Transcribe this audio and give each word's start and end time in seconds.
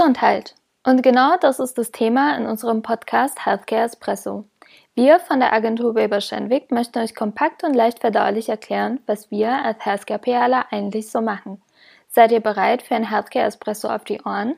Gesundheit. 0.00 0.54
Und 0.82 1.02
genau 1.02 1.36
das 1.36 1.58
ist 1.58 1.76
das 1.76 1.90
Thema 1.90 2.34
in 2.34 2.46
unserem 2.46 2.80
Podcast 2.80 3.44
Healthcare 3.44 3.82
Espresso. 3.82 4.46
Wir 4.94 5.20
von 5.20 5.40
der 5.40 5.52
Agentur 5.52 5.94
Weber 5.94 6.22
Schenwick 6.22 6.70
möchten 6.70 7.00
euch 7.00 7.14
kompakt 7.14 7.64
und 7.64 7.74
leicht 7.74 7.98
verdaulich 7.98 8.48
erklären, 8.48 9.00
was 9.04 9.30
wir 9.30 9.62
als 9.62 9.84
Healthcare 9.84 10.18
PRler 10.18 10.72
eigentlich 10.72 11.10
so 11.10 11.20
machen. 11.20 11.60
Seid 12.08 12.32
ihr 12.32 12.40
bereit 12.40 12.80
für 12.80 12.94
ein 12.94 13.10
Healthcare 13.10 13.44
Espresso 13.44 13.88
auf 13.88 14.04
die 14.04 14.22
Ohren? 14.22 14.56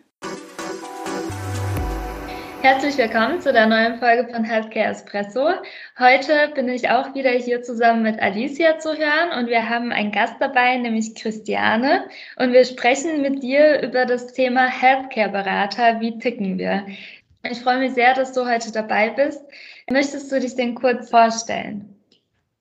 Herzlich 2.63 2.97
willkommen 2.97 3.41
zu 3.41 3.53
der 3.53 3.67
neuen 3.67 3.99
Folge 3.99 4.33
von 4.33 4.45
Healthcare 4.45 4.91
Espresso. 4.91 5.49
Heute 5.99 6.53
bin 6.55 6.69
ich 6.69 6.89
auch 6.89 7.13
wieder 7.13 7.31
hier 7.31 7.61
zusammen 7.65 8.05
mit 8.05 8.23
Alicia 8.23 8.79
zu 8.79 8.91
hören 8.91 9.37
und 9.37 9.49
wir 9.49 9.69
haben 9.69 9.91
einen 9.91 10.13
Gast 10.13 10.37
dabei, 10.39 10.77
nämlich 10.77 11.17
Christiane. 11.17 12.05
Und 12.37 12.53
wir 12.53 12.65
sprechen 12.65 13.21
mit 13.21 13.43
dir 13.43 13.83
über 13.83 14.07
das 14.07 14.33
Thema 14.33 14.69
Healthcare-Berater. 14.69 15.99
Wie 15.99 16.17
ticken 16.21 16.57
wir? 16.57 16.87
Ich 17.51 17.59
freue 17.59 17.79
mich 17.79 17.95
sehr, 17.95 18.15
dass 18.15 18.33
du 18.33 18.49
heute 18.49 18.71
dabei 18.71 19.11
bist. 19.11 19.43
Möchtest 19.91 20.31
du 20.31 20.39
dich 20.39 20.55
denn 20.55 20.77
kurz 20.77 21.11
vorstellen? 21.11 21.97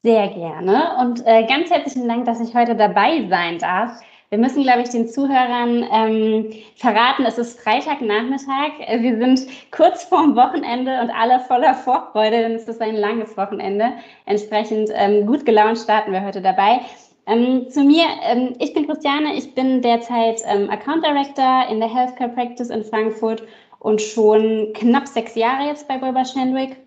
Sehr 0.01 0.29
gerne 0.29 0.97
und 0.99 1.27
äh, 1.27 1.45
ganz 1.45 1.69
herzlichen 1.69 2.07
Dank, 2.07 2.25
dass 2.25 2.41
ich 2.41 2.55
heute 2.55 2.75
dabei 2.75 3.27
sein 3.29 3.59
darf. 3.59 4.01
Wir 4.31 4.37
müssen, 4.37 4.63
glaube 4.63 4.83
ich, 4.83 4.87
den 4.87 5.09
Zuhörern 5.09 5.85
ähm, 5.91 6.53
verraten, 6.77 7.25
es 7.25 7.37
ist 7.37 7.59
Freitagnachmittag. 7.59 8.79
Wir 9.01 9.17
sind 9.17 9.45
kurz 9.71 10.05
vorm 10.05 10.37
Wochenende 10.37 11.01
und 11.01 11.09
alle 11.09 11.41
voller 11.41 11.73
Vorfreude, 11.73 12.37
denn 12.37 12.53
es 12.53 12.65
ist 12.65 12.79
ein 12.79 12.95
langes 12.95 13.35
Wochenende. 13.35 13.91
Entsprechend 14.25 14.89
ähm, 14.93 15.27
gut 15.27 15.45
gelaunt 15.45 15.79
starten 15.79 16.13
wir 16.13 16.23
heute 16.23 16.41
dabei. 16.41 16.79
Ähm, 17.27 17.69
zu 17.69 17.83
mir, 17.83 18.05
ähm, 18.23 18.53
ich 18.59 18.73
bin 18.73 18.87
Christiane, 18.87 19.35
ich 19.35 19.53
bin 19.53 19.81
derzeit 19.81 20.41
ähm, 20.45 20.69
Account 20.69 21.05
Director 21.05 21.65
in 21.69 21.81
der 21.81 21.93
Healthcare 21.93 22.29
Practice 22.29 22.69
in 22.69 22.85
Frankfurt 22.85 23.43
und 23.79 24.01
schon 24.01 24.71
knapp 24.73 25.09
sechs 25.09 25.35
Jahre 25.35 25.67
jetzt 25.67 25.89
bei 25.89 26.01
Wilbur 26.01 26.23
Schendwick. 26.23 26.77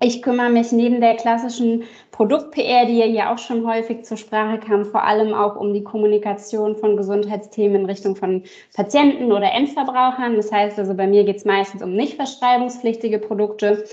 Ich 0.00 0.22
kümmere 0.22 0.48
mich 0.48 0.70
neben 0.70 1.00
der 1.00 1.16
klassischen 1.16 1.82
Produkt-PR, 2.12 2.86
die 2.86 2.98
ja 2.98 3.34
auch 3.34 3.38
schon 3.38 3.66
häufig 3.66 4.04
zur 4.04 4.16
Sprache 4.16 4.60
kam, 4.60 4.84
vor 4.84 5.02
allem 5.02 5.34
auch 5.34 5.56
um 5.56 5.74
die 5.74 5.82
Kommunikation 5.82 6.76
von 6.76 6.96
Gesundheitsthemen 6.96 7.80
in 7.80 7.86
Richtung 7.86 8.14
von 8.14 8.44
Patienten 8.74 9.32
oder 9.32 9.50
Endverbrauchern. 9.50 10.36
Das 10.36 10.52
heißt 10.52 10.78
also, 10.78 10.94
bei 10.94 11.08
mir 11.08 11.24
geht 11.24 11.38
es 11.38 11.44
meistens 11.44 11.82
um 11.82 11.96
nicht 11.96 12.14
verschreibungspflichtige 12.14 13.18
Produkte. 13.18 13.86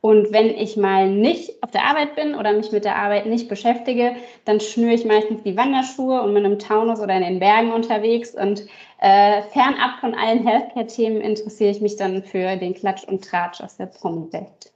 Und 0.00 0.32
wenn 0.32 0.46
ich 0.48 0.78
mal 0.78 1.10
nicht 1.10 1.62
auf 1.62 1.70
der 1.72 1.84
Arbeit 1.84 2.16
bin 2.16 2.34
oder 2.34 2.54
mich 2.54 2.72
mit 2.72 2.86
der 2.86 2.96
Arbeit 2.96 3.26
nicht 3.26 3.50
beschäftige, 3.50 4.16
dann 4.46 4.60
schnüre 4.60 4.94
ich 4.94 5.04
meistens 5.04 5.42
die 5.42 5.58
Wanderschuhe 5.58 6.22
und 6.22 6.32
bin 6.32 6.46
im 6.46 6.58
Taunus 6.58 7.00
oder 7.00 7.14
in 7.16 7.22
den 7.22 7.38
Bergen 7.38 7.72
unterwegs. 7.72 8.34
Und 8.34 8.62
äh, 9.00 9.42
fernab 9.52 10.00
von 10.00 10.14
allen 10.14 10.46
Healthcare-Themen 10.46 11.20
interessiere 11.20 11.70
ich 11.70 11.82
mich 11.82 11.96
dann 11.96 12.22
für 12.22 12.56
den 12.56 12.72
Klatsch 12.72 13.04
und 13.04 13.22
Tratsch 13.22 13.60
aus 13.60 13.76
der 13.76 13.86
Promi-Welt. 13.86 14.72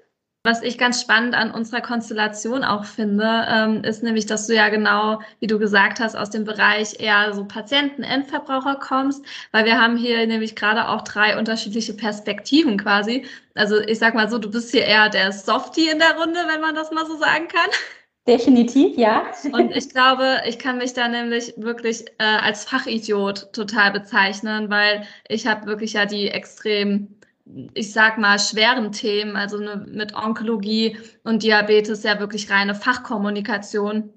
Was 0.46 0.62
ich 0.62 0.76
ganz 0.76 1.00
spannend 1.00 1.34
an 1.34 1.50
unserer 1.50 1.80
Konstellation 1.80 2.64
auch 2.64 2.84
finde, 2.84 3.46
ähm, 3.48 3.82
ist 3.82 4.02
nämlich, 4.02 4.26
dass 4.26 4.46
du 4.46 4.54
ja 4.54 4.68
genau, 4.68 5.22
wie 5.40 5.46
du 5.46 5.58
gesagt 5.58 6.00
hast, 6.00 6.14
aus 6.14 6.28
dem 6.28 6.44
Bereich 6.44 7.00
eher 7.00 7.32
so 7.32 7.46
Patienten, 7.46 8.02
Endverbraucher 8.02 8.74
kommst, 8.74 9.24
weil 9.52 9.64
wir 9.64 9.80
haben 9.80 9.96
hier 9.96 10.26
nämlich 10.26 10.54
gerade 10.54 10.88
auch 10.88 11.00
drei 11.00 11.38
unterschiedliche 11.38 11.94
Perspektiven 11.94 12.76
quasi. 12.76 13.24
Also 13.54 13.80
ich 13.80 13.98
sag 13.98 14.14
mal 14.14 14.28
so, 14.28 14.36
du 14.36 14.50
bist 14.50 14.70
hier 14.70 14.84
eher 14.84 15.08
der 15.08 15.32
Softie 15.32 15.88
in 15.88 15.98
der 15.98 16.14
Runde, 16.18 16.40
wenn 16.52 16.60
man 16.60 16.74
das 16.74 16.90
mal 16.90 17.06
so 17.06 17.16
sagen 17.16 17.48
kann. 17.48 17.70
Definitiv, 18.28 18.98
ja. 18.98 19.24
Und 19.50 19.74
ich 19.74 19.88
glaube, 19.94 20.42
ich 20.46 20.58
kann 20.58 20.76
mich 20.76 20.92
da 20.92 21.08
nämlich 21.08 21.54
wirklich 21.56 22.04
äh, 22.18 22.24
als 22.24 22.64
Fachidiot 22.64 23.50
total 23.54 23.92
bezeichnen, 23.92 24.68
weil 24.68 25.06
ich 25.26 25.46
habe 25.46 25.64
wirklich 25.66 25.94
ja 25.94 26.04
die 26.04 26.28
extrem 26.28 27.16
ich 27.74 27.92
sag 27.92 28.18
mal, 28.18 28.38
schweren 28.38 28.92
Themen, 28.92 29.36
also 29.36 29.58
ne, 29.58 29.84
mit 29.88 30.14
Onkologie 30.14 30.96
und 31.24 31.42
Diabetes 31.42 32.02
ja 32.02 32.18
wirklich 32.18 32.50
reine 32.50 32.74
Fachkommunikation, 32.74 34.12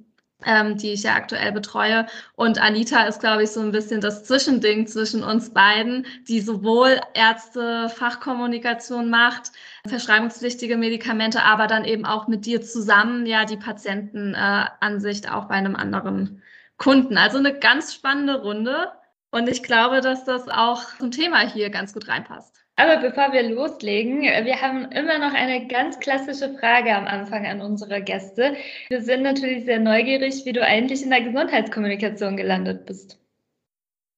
ähm, 0.46 0.78
die 0.78 0.94
ich 0.94 1.04
ja 1.04 1.16
aktuell 1.16 1.52
betreue. 1.52 2.06
Und 2.36 2.62
Anita 2.62 3.04
ist, 3.04 3.20
glaube 3.20 3.44
ich, 3.44 3.52
so 3.52 3.60
ein 3.60 3.72
bisschen 3.72 4.02
das 4.02 4.24
Zwischending 4.24 4.88
zwischen 4.88 5.24
uns 5.24 5.52
beiden, 5.52 6.06
die 6.28 6.42
sowohl 6.42 7.02
Ärzte 7.14 7.90
Fachkommunikation 7.90 9.10
macht, 9.10 9.52
verschreibungspflichtige 9.88 10.78
Medikamente, 10.78 11.44
aber 11.44 11.68
dann 11.68 11.86
eben 11.86 12.06
auch 12.06 12.28
mit 12.28 12.46
dir 12.46 12.62
zusammen 12.62 13.26
ja 13.26 13.46
die 13.46 13.58
Patientenansicht 13.58 15.26
äh, 15.26 15.30
auch 15.30 15.46
bei 15.46 15.56
einem 15.56 15.76
anderen 15.76 16.42
Kunden. 16.78 17.18
Also 17.18 17.40
eine 17.40 17.58
ganz 17.60 17.94
spannende 17.94 18.42
Runde. 18.42 18.92
Und 19.32 19.50
ich 19.50 19.64
glaube, 19.64 20.00
dass 20.02 20.24
das 20.24 20.48
auch 20.48 20.84
zum 21.00 21.12
Thema 21.12 21.40
hier 21.40 21.70
ganz 21.70 21.94
gut 21.94 22.08
reinpasst. 22.08 22.67
Aber 22.80 22.98
bevor 22.98 23.34
wir 23.34 23.42
loslegen, 23.50 24.22
wir 24.22 24.62
haben 24.62 24.92
immer 24.92 25.18
noch 25.18 25.34
eine 25.34 25.66
ganz 25.68 26.00
klassische 26.00 26.54
Frage 26.60 26.96
am 26.96 27.08
Anfang 27.08 27.48
an 27.48 27.60
unsere 27.60 28.04
Gäste. 28.04 28.56
Wir 28.90 29.02
sind 29.02 29.24
natürlich 29.24 29.66
sehr 29.66 29.80
neugierig, 29.80 30.46
wie 30.46 30.54
du 30.54 30.64
eigentlich 30.64 31.02
in 31.02 31.10
der 31.10 31.22
Gesundheitskommunikation 31.22 32.38
gelandet 32.38 32.86
bist. 32.86 33.20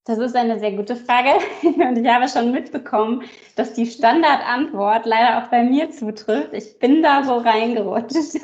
Das 0.04 0.18
ist 0.18 0.36
eine 0.36 0.60
sehr 0.60 0.74
gute 0.74 0.98
Frage 0.98 1.40
und 1.62 1.98
ich 1.98 2.08
habe 2.08 2.28
schon 2.28 2.52
mitbekommen, 2.52 3.24
dass 3.56 3.74
die 3.74 3.86
Standardantwort 3.86 5.06
leider 5.06 5.42
auch 5.42 5.50
bei 5.50 5.64
mir 5.64 5.92
zutrifft. 5.92 6.52
Ich 6.52 6.80
bin 6.80 7.02
da 7.02 7.24
so 7.24 7.38
reingerutscht. 7.38 8.42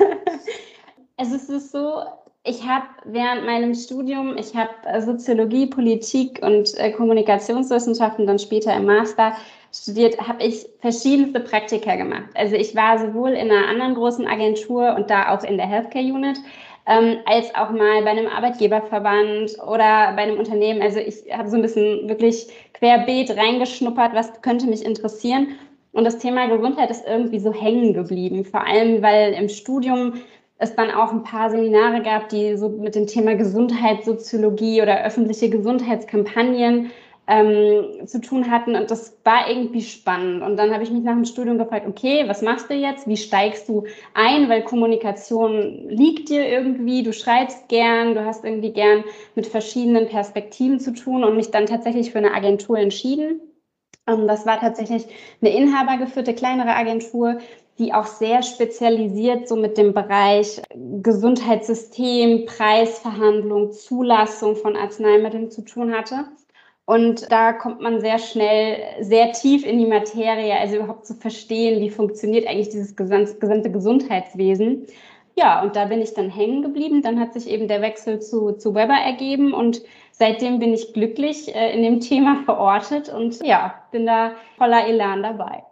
Es 1.18 1.32
ist 1.32 1.72
so, 1.72 2.04
ich 2.46 2.64
habe 2.66 2.86
während 3.04 3.44
meinem 3.44 3.74
Studium, 3.74 4.36
ich 4.38 4.54
habe 4.54 4.70
Soziologie, 5.00 5.66
Politik 5.66 6.40
und 6.42 6.76
äh, 6.78 6.92
Kommunikationswissenschaften, 6.92 8.26
dann 8.26 8.38
später 8.38 8.74
im 8.74 8.86
Master 8.86 9.32
studiert, 9.74 10.16
habe 10.20 10.44
ich 10.44 10.66
verschiedenste 10.80 11.40
Praktika 11.40 11.96
gemacht. 11.96 12.30
Also 12.34 12.54
ich 12.54 12.74
war 12.76 12.98
sowohl 12.98 13.30
in 13.30 13.50
einer 13.50 13.68
anderen 13.68 13.94
großen 13.94 14.26
Agentur 14.26 14.94
und 14.94 15.10
da 15.10 15.34
auch 15.34 15.42
in 15.42 15.56
der 15.56 15.66
Healthcare 15.66 16.04
Unit, 16.04 16.38
ähm, 16.86 17.18
als 17.26 17.52
auch 17.56 17.70
mal 17.70 18.02
bei 18.02 18.10
einem 18.10 18.28
Arbeitgeberverband 18.28 19.58
oder 19.66 20.12
bei 20.14 20.22
einem 20.22 20.38
Unternehmen. 20.38 20.80
Also 20.82 21.00
ich 21.00 21.24
habe 21.36 21.50
so 21.50 21.56
ein 21.56 21.62
bisschen 21.62 22.08
wirklich 22.08 22.46
querbeet 22.74 23.36
reingeschnuppert, 23.36 24.14
was 24.14 24.40
könnte 24.40 24.68
mich 24.68 24.84
interessieren. 24.84 25.48
Und 25.92 26.04
das 26.04 26.18
Thema 26.18 26.46
Gesundheit 26.46 26.90
ist 26.90 27.06
irgendwie 27.06 27.40
so 27.40 27.52
hängen 27.52 27.92
geblieben, 27.92 28.44
vor 28.44 28.64
allem 28.64 29.02
weil 29.02 29.32
im 29.32 29.48
Studium 29.48 30.14
es 30.58 30.74
dann 30.74 30.90
auch 30.90 31.12
ein 31.12 31.22
paar 31.22 31.50
Seminare 31.50 32.02
gab, 32.02 32.28
die 32.28 32.56
so 32.56 32.68
mit 32.68 32.94
dem 32.94 33.06
Thema 33.06 33.34
Gesundheitssoziologie 33.34 34.82
oder 34.82 35.04
öffentliche 35.04 35.50
Gesundheitskampagnen 35.50 36.90
ähm, 37.28 38.06
zu 38.06 38.20
tun 38.20 38.50
hatten 38.50 38.76
und 38.76 38.90
das 38.90 39.18
war 39.24 39.50
irgendwie 39.50 39.82
spannend. 39.82 40.42
Und 40.42 40.56
dann 40.56 40.72
habe 40.72 40.84
ich 40.84 40.90
mich 40.90 41.02
nach 41.02 41.14
dem 41.14 41.24
Studium 41.24 41.58
gefragt, 41.58 41.86
okay, 41.86 42.24
was 42.28 42.40
machst 42.40 42.70
du 42.70 42.74
jetzt? 42.74 43.08
Wie 43.08 43.16
steigst 43.16 43.68
du 43.68 43.84
ein? 44.14 44.48
Weil 44.48 44.62
Kommunikation 44.62 45.88
liegt 45.88 46.28
dir 46.28 46.48
irgendwie, 46.48 47.02
du 47.02 47.12
schreibst 47.12 47.68
gern, 47.68 48.14
du 48.14 48.24
hast 48.24 48.44
irgendwie 48.44 48.72
gern 48.72 49.04
mit 49.34 49.46
verschiedenen 49.46 50.06
Perspektiven 50.06 50.78
zu 50.78 50.94
tun 50.94 51.24
und 51.24 51.36
mich 51.36 51.50
dann 51.50 51.66
tatsächlich 51.66 52.12
für 52.12 52.18
eine 52.18 52.32
Agentur 52.32 52.78
entschieden. 52.78 53.40
Ähm, 54.06 54.28
das 54.28 54.46
war 54.46 54.60
tatsächlich 54.60 55.06
eine 55.40 55.50
inhabergeführte 55.50 56.32
kleinere 56.32 56.76
Agentur, 56.76 57.38
die 57.78 57.92
auch 57.92 58.06
sehr 58.06 58.42
spezialisiert 58.42 59.48
so 59.48 59.56
mit 59.56 59.76
dem 59.76 59.92
Bereich 59.92 60.62
Gesundheitssystem, 61.02 62.46
Preisverhandlung, 62.46 63.72
Zulassung 63.72 64.56
von 64.56 64.76
Arzneimitteln 64.76 65.50
zu 65.50 65.62
tun 65.62 65.92
hatte. 65.92 66.24
Und 66.86 67.30
da 67.32 67.52
kommt 67.52 67.80
man 67.80 68.00
sehr 68.00 68.18
schnell 68.18 68.78
sehr 69.00 69.32
tief 69.32 69.66
in 69.66 69.78
die 69.78 69.86
Materie, 69.86 70.56
also 70.56 70.76
überhaupt 70.76 71.06
zu 71.06 71.14
verstehen, 71.14 71.80
wie 71.80 71.90
funktioniert 71.90 72.46
eigentlich 72.46 72.68
dieses 72.68 72.94
gesamte 72.94 73.70
Gesundheitswesen. 73.70 74.86
Ja, 75.34 75.62
und 75.62 75.76
da 75.76 75.84
bin 75.84 76.00
ich 76.00 76.14
dann 76.14 76.30
hängen 76.30 76.62
geblieben. 76.62 77.02
Dann 77.02 77.20
hat 77.20 77.34
sich 77.34 77.50
eben 77.50 77.68
der 77.68 77.82
Wechsel 77.82 78.20
zu, 78.20 78.52
zu 78.52 78.74
Weber 78.74 78.94
ergeben 78.94 79.52
und 79.52 79.82
seitdem 80.12 80.60
bin 80.60 80.72
ich 80.72 80.94
glücklich 80.94 81.54
äh, 81.54 81.74
in 81.74 81.82
dem 81.82 82.00
Thema 82.00 82.36
verortet 82.44 83.12
und 83.12 83.44
ja, 83.44 83.74
bin 83.90 84.06
da 84.06 84.32
voller 84.56 84.86
Elan 84.86 85.22
dabei. 85.22 85.64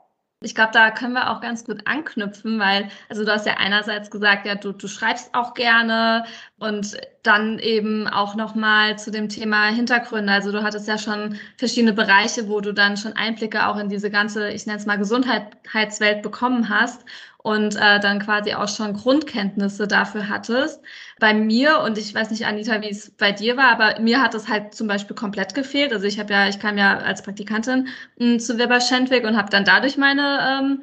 Ich 0.45 0.55
glaube, 0.55 0.71
da 0.73 0.91
können 0.91 1.15
wir 1.15 1.31
auch 1.31 1.41
ganz 1.41 1.65
gut 1.65 1.87
anknüpfen, 1.87 2.59
weil, 2.59 2.89
also 3.09 3.25
du 3.25 3.33
hast 3.33 3.47
ja 3.47 3.55
einerseits 3.59 4.11
gesagt, 4.11 4.47
ja, 4.47 4.55
du, 4.55 4.73
du 4.73 4.87
schreibst 4.87 5.35
auch 5.35 5.55
gerne 5.55 6.25
und 6.59 6.97
dann 7.23 7.59
eben 7.59 8.07
auch 8.07 8.35
nochmal 8.35 8.99
zu 8.99 9.11
dem 9.11 9.29
Thema 9.29 9.69
Hintergründe. 9.69 10.33
Also 10.33 10.53
du 10.53 10.63
hattest 10.63 10.87
ja 10.87 10.99
schon 10.99 11.39
verschiedene 11.57 11.95
Bereiche, 11.95 12.49
wo 12.49 12.61
du 12.61 12.73
dann 12.73 12.97
schon 12.97 13.15
Einblicke 13.15 13.67
auch 13.67 13.79
in 13.79 13.89
diese 13.89 14.11
ganze, 14.11 14.51
ich 14.51 14.67
nenne 14.67 14.79
es 14.79 14.87
mal 14.87 14.99
Gesundheitswelt 14.99 16.23
bekommen 16.23 16.69
hast 16.69 17.05
und 17.45 17.77
äh, 17.77 18.01
dann 18.01 18.21
quasi 18.21 18.55
auch 18.55 18.69
schon 18.69 18.95
Grundkenntnisse 18.95 19.87
dafür 19.87 20.31
hattest. 20.31 20.81
Bei 21.21 21.35
mir, 21.35 21.81
und 21.81 21.99
ich 21.99 22.15
weiß 22.15 22.31
nicht, 22.31 22.47
Anita, 22.47 22.81
wie 22.81 22.89
es 22.89 23.11
bei 23.11 23.33
dir 23.33 23.59
war, 23.59 23.71
aber 23.71 24.01
mir 24.01 24.23
hat 24.23 24.35
es 24.35 24.49
halt 24.49 24.75
zum 24.75 24.87
Beispiel 24.87 25.15
komplett 25.15 25.55
gefehlt. 25.55 25.93
Also 25.93 26.07
ich 26.07 26.19
habe 26.19 26.33
ja, 26.33 26.49
ich 26.49 26.59
kam 26.59 26.79
ja 26.79 26.97
als 26.97 27.21
Praktikantin 27.23 27.89
mh, 28.17 28.27
hm, 28.27 28.41
zu 28.41 28.59
Weber 28.59 28.81
Schendwick 28.81 29.25
und 29.25 29.37
habe 29.37 29.51
dann 29.51 29.67
dadurch 29.67 29.99
meine 29.99 30.63
ähm, 30.63 30.83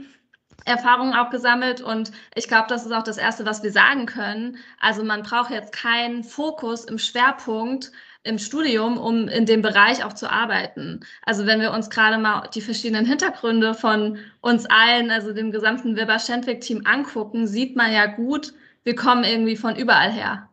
Erfahrungen 0.66 1.16
auch 1.16 1.32
gesammelt 1.32 1.82
und 1.82 2.12
ich 2.36 2.48
glaube, 2.48 2.68
das 2.70 2.86
ist 2.86 2.92
auch 2.92 3.02
das 3.02 3.18
Erste, 3.18 3.44
was 3.48 3.64
wir 3.64 3.72
sagen 3.72 4.06
können. 4.06 4.58
Also 4.80 5.04
man 5.04 5.24
braucht 5.24 5.50
jetzt 5.50 5.74
keinen 5.74 6.24
Fokus 6.24 6.86
im 6.86 7.00
Schwerpunkt 7.00 7.92
im 8.24 8.38
Studium, 8.38 8.98
um 8.98 9.28
in 9.28 9.46
dem 9.46 9.62
Bereich 9.62 10.04
auch 10.04 10.14
zu 10.14 10.30
arbeiten. 10.30 11.02
Also 11.26 11.46
wenn 11.46 11.60
wir 11.60 11.72
uns 11.72 11.90
gerade 11.90 12.18
mal 12.18 12.48
die 12.54 12.62
verschiedenen 12.62 13.06
Hintergründe 13.06 13.74
von 13.74 14.18
uns 14.42 14.66
allen, 14.68 15.10
also 15.10 15.34
dem 15.34 15.52
gesamten 15.52 15.96
Weber-Schendwick-Team 15.96 16.84
angucken, 16.86 17.48
sieht 17.48 17.76
man 17.76 17.92
ja 17.92 18.06
gut, 18.06 18.54
wir 18.84 18.96
kommen 18.96 19.24
irgendwie 19.24 19.56
von 19.56 19.76
überall 19.76 20.12
her. 20.12 20.50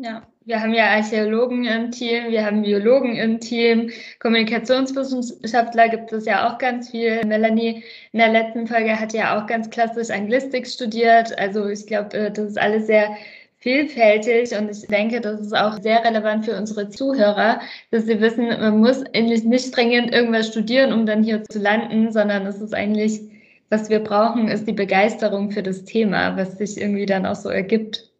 Ja, 0.00 0.28
wir 0.44 0.62
haben 0.62 0.72
ja 0.72 0.86
Archäologen 0.86 1.64
im 1.64 1.90
Team, 1.90 2.30
wir 2.30 2.46
haben 2.46 2.62
Biologen 2.62 3.16
im 3.16 3.40
Team, 3.40 3.90
Kommunikationswissenschaftler 4.20 5.88
gibt 5.88 6.12
es 6.12 6.24
ja 6.24 6.48
auch 6.48 6.58
ganz 6.58 6.90
viel. 6.90 7.24
Melanie 7.26 7.82
in 8.12 8.20
der 8.20 8.28
letzten 8.28 8.68
Folge 8.68 8.98
hat 8.98 9.12
ja 9.12 9.36
auch 9.36 9.46
ganz 9.46 9.68
klassisch 9.70 10.10
Anglistik 10.10 10.68
studiert. 10.68 11.36
Also 11.36 11.66
ich 11.66 11.86
glaube, 11.86 12.16
äh, 12.16 12.30
das 12.30 12.50
ist 12.50 12.58
alles 12.58 12.86
sehr 12.86 13.16
vielfältig 13.58 14.56
und 14.56 14.70
ich 14.70 14.86
denke, 14.86 15.20
das 15.20 15.40
ist 15.40 15.56
auch 15.56 15.80
sehr 15.80 16.04
relevant 16.04 16.44
für 16.44 16.56
unsere 16.56 16.88
Zuhörer, 16.88 17.60
dass 17.90 18.04
sie 18.04 18.20
wissen, 18.20 18.48
man 18.48 18.78
muss 18.78 19.02
eigentlich 19.14 19.44
nicht 19.44 19.76
dringend 19.76 20.12
irgendwas 20.12 20.48
studieren, 20.48 20.92
um 20.92 21.06
dann 21.06 21.24
hier 21.24 21.42
zu 21.44 21.58
landen, 21.58 22.12
sondern 22.12 22.46
es 22.46 22.60
ist 22.60 22.74
eigentlich, 22.74 23.20
was 23.68 23.90
wir 23.90 23.98
brauchen, 23.98 24.48
ist 24.48 24.66
die 24.66 24.72
Begeisterung 24.72 25.50
für 25.50 25.62
das 25.62 25.84
Thema, 25.84 26.36
was 26.36 26.58
sich 26.58 26.80
irgendwie 26.80 27.06
dann 27.06 27.26
auch 27.26 27.34
so 27.34 27.48
ergibt. 27.48 28.10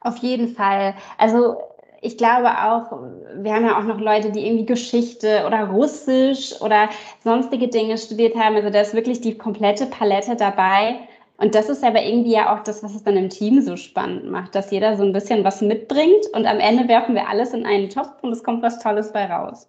Auf 0.00 0.18
jeden 0.18 0.48
Fall. 0.54 0.94
Also 1.18 1.56
ich 2.00 2.16
glaube 2.16 2.48
auch, 2.48 2.92
wir 3.34 3.52
haben 3.52 3.66
ja 3.66 3.78
auch 3.78 3.82
noch 3.82 3.98
Leute, 3.98 4.30
die 4.30 4.46
irgendwie 4.46 4.66
Geschichte 4.66 5.44
oder 5.46 5.64
Russisch 5.64 6.54
oder 6.60 6.88
sonstige 7.24 7.66
Dinge 7.66 7.98
studiert 7.98 8.36
haben. 8.36 8.54
Also 8.54 8.70
da 8.70 8.80
ist 8.80 8.94
wirklich 8.94 9.20
die 9.20 9.36
komplette 9.36 9.86
Palette 9.86 10.36
dabei. 10.36 11.00
Und 11.38 11.54
das 11.54 11.68
ist 11.68 11.84
aber 11.84 12.02
irgendwie 12.02 12.32
ja 12.32 12.54
auch 12.54 12.62
das, 12.62 12.82
was 12.82 12.94
es 12.94 13.02
dann 13.04 13.16
im 13.16 13.28
Team 13.28 13.60
so 13.60 13.76
spannend 13.76 14.30
macht, 14.30 14.54
dass 14.54 14.70
jeder 14.70 14.96
so 14.96 15.02
ein 15.02 15.12
bisschen 15.12 15.44
was 15.44 15.60
mitbringt 15.60 16.26
und 16.32 16.46
am 16.46 16.60
Ende 16.60 16.88
werfen 16.88 17.14
wir 17.14 17.28
alles 17.28 17.52
in 17.52 17.66
einen 17.66 17.90
Topf 17.90 18.22
und 18.22 18.32
es 18.32 18.42
kommt 18.42 18.62
was 18.62 18.78
Tolles 18.78 19.12
bei 19.12 19.26
raus. 19.26 19.68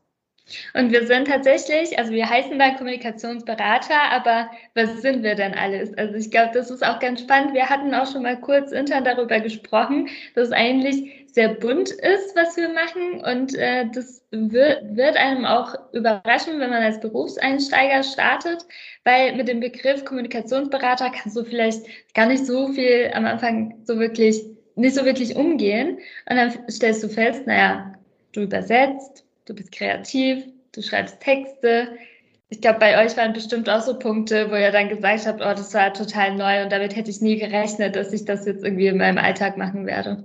Und 0.74 0.92
wir 0.92 1.06
sind 1.06 1.28
tatsächlich, 1.28 2.00
also 2.00 2.12
wir 2.12 2.30
heißen 2.30 2.58
da 2.58 2.72
Kommunikationsberater, 2.72 4.00
aber 4.12 4.50
was 4.76 5.02
sind 5.02 5.24
wir 5.24 5.36
denn 5.36 5.54
alles? 5.54 5.94
Also 5.98 6.16
ich 6.16 6.32
glaube, 6.32 6.52
das 6.54 6.72
ist 6.72 6.86
auch 6.86 7.00
ganz 7.00 7.22
spannend. 7.22 7.54
Wir 7.54 7.70
hatten 7.70 7.94
auch 7.94 8.10
schon 8.10 8.24
mal 8.24 8.40
kurz 8.40 8.72
intern 8.72 9.04
darüber 9.04 9.42
gesprochen, 9.42 10.08
dass 10.36 10.54
eigentlich 10.54 11.27
sehr 11.38 11.50
bunt 11.50 11.92
ist, 11.92 12.36
was 12.36 12.58
wir 12.58 12.70
machen. 12.70 13.22
Und 13.24 13.54
äh, 13.54 13.86
das 13.94 14.24
wird, 14.32 15.18
einem 15.18 15.46
auch 15.46 15.76
überraschen, 15.94 16.60
wenn 16.60 16.72
man 16.72 16.82
als 16.82 17.00
Berufseinsteiger 17.00 18.02
startet, 18.02 18.66
weil 19.04 19.36
mit 19.36 19.48
dem 19.48 19.60
Begriff 19.60 20.04
Kommunikationsberater 20.04 21.12
kannst 21.12 21.38
du 21.38 21.44
vielleicht 21.44 21.86
gar 22.16 22.26
nicht 22.26 22.44
so 22.48 22.70
viel 22.70 23.12
am 23.14 23.26
Anfang 23.26 23.76
so 23.84 24.00
wirklich, 24.00 24.42
nicht 24.74 24.96
so 24.96 25.06
wirklich 25.06 25.36
umgehen. 25.36 26.00
Und 26.28 26.38
dann 26.38 26.58
stellst 26.72 27.04
du 27.04 27.08
fest, 27.08 27.46
naja, 27.46 27.94
du 28.32 28.42
übersetzt, 28.42 29.24
du 29.46 29.54
bist 29.54 29.72
kreativ, 29.72 30.44
du 30.72 30.82
schreibst 30.82 31.20
Texte. 31.20 31.90
Ich 32.50 32.62
glaube, 32.62 32.80
bei 32.80 33.06
euch 33.06 33.16
waren 33.16 33.34
bestimmt 33.34 33.70
auch 33.70 33.82
so 33.82 34.00
Punkte, 34.00 34.50
wo 34.50 34.56
ihr 34.56 34.72
dann 34.72 34.90
gesagt 34.90 35.28
habt, 35.28 35.42
oh, 35.42 35.54
das 35.54 35.72
war 35.76 35.94
total 35.94 36.34
neu 36.34 36.64
und 36.64 36.72
damit 36.72 36.96
hätte 36.96 37.12
ich 37.12 37.22
nie 37.22 37.38
gerechnet, 37.38 37.96
dass 37.96 38.12
ich 38.12 38.26
das 38.26 38.48
jetzt 38.48 38.64
irgendwie 38.64 38.88
in 38.88 38.98
meinem 38.98 39.20
Alltag 39.20 39.56
machen 39.56 39.86
werde. 39.86 40.24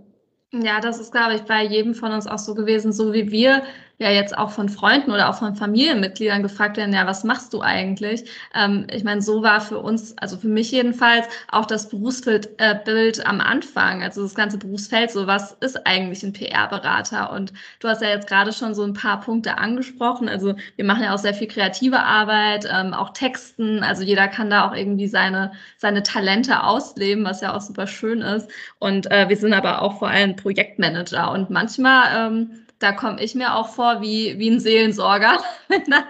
Ja, 0.55 0.81
das 0.81 1.01
ist, 1.01 1.13
glaube 1.13 1.35
ich, 1.37 1.43
bei 1.43 1.65
jedem 1.65 1.95
von 1.95 2.13
uns 2.13 2.27
auch 2.27 2.39
so 2.39 2.55
gewesen, 2.55 2.93
so 2.93 3.15
wie 3.15 3.31
wir 3.31 3.63
ja 4.03 4.11
jetzt 4.11 4.37
auch 4.37 4.51
von 4.51 4.69
Freunden 4.69 5.11
oder 5.11 5.31
auch 5.31 5.37
von 5.37 5.55
Familienmitgliedern 5.55 6.43
gefragt 6.43 6.77
werden, 6.77 6.93
ja, 6.93 7.07
was 7.07 7.25
machst 7.25 7.53
du 7.53 7.63
eigentlich? 7.63 8.29
Ähm, 8.55 8.87
ich 8.91 9.05
meine, 9.05 9.23
so 9.23 9.43
war 9.43 9.61
für 9.61 9.79
uns, 9.79 10.17
also 10.19 10.37
für 10.37 10.49
mich 10.49 10.71
jedenfalls, 10.71 11.27
auch 11.51 11.67
das 11.67 11.89
Berufsbild 11.89 12.51
äh, 12.59 13.23
am 13.25 13.41
Anfang, 13.41 14.03
also 14.03 14.23
das 14.23 14.35
ganze 14.35 14.59
Berufsfeld, 14.59 15.11
so 15.11 15.27
was 15.27 15.53
ist 15.61 15.87
eigentlich 15.87 16.23
ein 16.23 16.33
PR-Berater? 16.33 17.33
Und 17.33 17.53
du 17.81 17.89
hast 17.89 18.03
ja 18.03 18.09
jetzt 18.09 18.29
gerade 18.29 18.53
schon 18.53 18.75
so 18.75 18.83
ein 18.83 18.95
paar 18.95 19.21
Punkte 19.21 19.59
angesprochen. 19.59 20.29
Also 20.29 20.55
wir 20.77 20.85
machen 20.85 21.05
ja 21.05 21.15
auch 21.15 21.19
sehr 21.19 21.35
viel 21.35 21.49
kreative 21.49 22.01
Arbeit, 22.01 22.67
ähm, 22.71 22.95
auch 22.95 23.11
Texten. 23.11 23.83
Also 23.83 24.03
jeder 24.03 24.29
kann 24.29 24.51
da 24.51 24.69
auch 24.69 24.75
irgendwie 24.75 25.09
seine, 25.09 25.53
seine 25.77 26.03
Talente 26.03 26.63
ausleben, 26.63 27.25
was 27.25 27.41
ja 27.41 27.55
auch 27.55 27.61
super 27.61 27.87
schön 27.87 28.21
ist. 28.21 28.51
Und 28.79 29.11
äh, 29.11 29.29
wir 29.29 29.37
sind 29.37 29.53
aber 29.53 29.83
auch 29.83 29.99
vor 29.99 30.09
allem 30.09 30.37
Projektmanager. 30.37 31.31
Und 31.31 31.51
manchmal 31.51 32.27
ähm, 32.33 32.62
da 32.83 32.93
komme 32.93 33.23
ich 33.23 33.35
mir 33.35 33.55
auch 33.55 33.69
vor 33.69 34.01
wie, 34.03 34.39
wie 34.39 34.51
ein 34.51 34.61
Seelensorger, 34.61 35.39
wenn 35.69 35.85
dann 35.85 36.05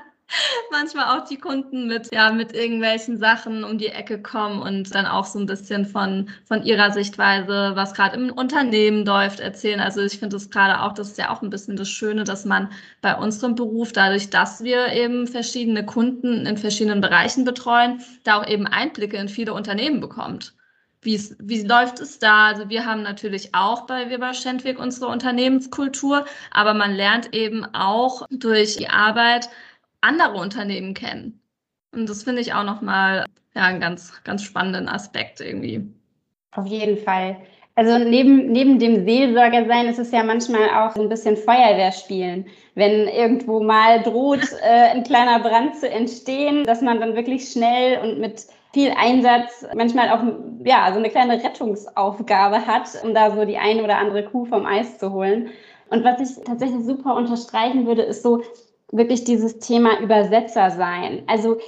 manchmal 0.71 1.19
auch 1.19 1.27
die 1.27 1.37
Kunden 1.37 1.87
mit, 1.87 2.13
ja, 2.13 2.33
mit 2.33 2.55
irgendwelchen 2.55 3.19
Sachen 3.19 3.65
um 3.65 3.79
die 3.79 3.89
Ecke 3.89 4.21
kommen 4.23 4.63
und 4.63 4.95
dann 4.95 5.07
auch 5.07 5.27
so 5.27 5.39
ein 5.39 5.47
bisschen 5.47 5.85
von, 5.85 6.31
von 6.45 6.63
ihrer 6.63 6.91
Sichtweise, 6.91 7.73
was 7.75 7.93
gerade 7.95 8.17
im 8.17 8.33
Unternehmen 8.33 9.05
läuft, 9.05 9.41
erzählen. 9.41 9.81
Also 9.81 10.01
ich 10.01 10.19
finde 10.19 10.37
es 10.37 10.51
gerade 10.51 10.81
auch, 10.81 10.95
das 10.95 11.09
ist 11.09 11.19
ja 11.19 11.31
auch 11.31 11.43
ein 11.43 11.51
bisschen 11.51 11.77
das 11.77 11.91
Schöne, 11.91 12.25
dass 12.25 12.45
man 12.47 12.71
bei 13.03 13.15
unserem 13.15 13.55
Beruf, 13.55 13.93
dadurch, 13.93 14.31
dass 14.31 14.65
wir 14.65 14.93
eben 14.93 15.27
verschiedene 15.27 15.85
Kunden 15.85 16.47
in 16.47 16.57
verschiedenen 16.57 17.01
Bereichen 17.01 17.45
betreuen, 17.45 18.01
da 18.25 18.41
auch 18.41 18.47
eben 18.47 18.67
Einblicke 18.67 19.19
in 19.19 19.29
viele 19.29 19.53
Unternehmen 19.53 20.01
bekommt 20.01 20.55
wie, 21.03 21.21
wie 21.41 21.63
läuft 21.63 22.01
es 22.01 22.19
da? 22.19 22.47
Also 22.47 22.69
wir 22.69 22.87
haben 22.87 23.03
natürlich 23.03 23.55
auch 23.55 23.87
bei 23.87 24.09
Weber 24.09 24.35
Schendweg 24.35 24.79
unsere 24.79 25.09
Unternehmenskultur, 25.09 26.25
aber 26.53 26.75
man 26.75 26.95
lernt 26.95 27.35
eben 27.35 27.65
auch 27.75 28.23
durch 28.31 28.77
die 28.77 28.89
Arbeit 28.89 29.51
andere 30.01 30.35
Unternehmen 30.35 30.95
kennen. 30.95 31.41
Und 31.93 32.09
das 32.09 32.23
finde 32.23 32.41
ich 32.41 32.55
auch 32.55 32.65
nochmal 32.65 33.27
ja, 33.55 33.63
einen 33.63 33.81
ganz, 33.81 34.23
ganz 34.25 34.43
spannenden 34.43 34.89
Aspekt 34.89 35.41
irgendwie. 35.41 35.87
Auf 36.53 36.67
jeden 36.67 36.97
Fall. 36.97 37.37
Also 37.75 37.99
neben, 37.99 38.53
neben 38.53 38.79
dem 38.79 39.07
Seelsorger 39.07 39.67
sein 39.67 39.87
ist 39.87 39.99
es 39.99 40.13
ja 40.13 40.23
manchmal 40.23 40.69
auch 40.69 40.95
ein 40.95 41.09
bisschen 41.09 41.37
Feuerwehr 41.37 41.91
spielen. 41.91 42.47
Wenn 42.75 43.09
irgendwo 43.09 43.63
mal 43.63 44.03
droht, 44.03 44.53
äh, 44.63 44.91
ein 44.91 45.03
kleiner 45.03 45.41
Brand 45.41 45.77
zu 45.77 45.89
entstehen, 45.89 46.65
dass 46.65 46.81
man 46.81 47.01
dann 47.01 47.17
wirklich 47.17 47.51
schnell 47.51 47.99
und 47.99 48.21
mit 48.21 48.47
viel 48.73 48.93
Einsatz, 48.97 49.67
manchmal 49.75 50.09
auch 50.11 50.23
ja, 50.65 50.91
so 50.93 50.99
eine 50.99 51.11
kleine 51.11 51.43
Rettungsaufgabe 51.43 52.67
hat, 52.67 52.89
um 53.03 53.15
da 53.15 53.31
so 53.35 53.45
die 53.45 53.59
eine 53.59 53.83
oder 53.85 53.99
andere 53.99 54.25
Kuh 54.25 54.45
vom 54.47 54.67
Eis 54.67 54.99
zu 54.99 55.13
holen. 55.13 55.51
Und 55.91 56.05
was 56.05 56.21
ich 56.21 56.45
tatsächlich 56.45 56.85
super 56.85 57.15
unterstreichen 57.15 57.87
würde, 57.87 58.03
ist 58.03 58.23
so 58.23 58.43
wirklich 58.91 59.25
dieses 59.25 59.59
Thema 59.59 60.01
Übersetzer 60.01 60.71
sein. 60.71 61.23
Also 61.27 61.59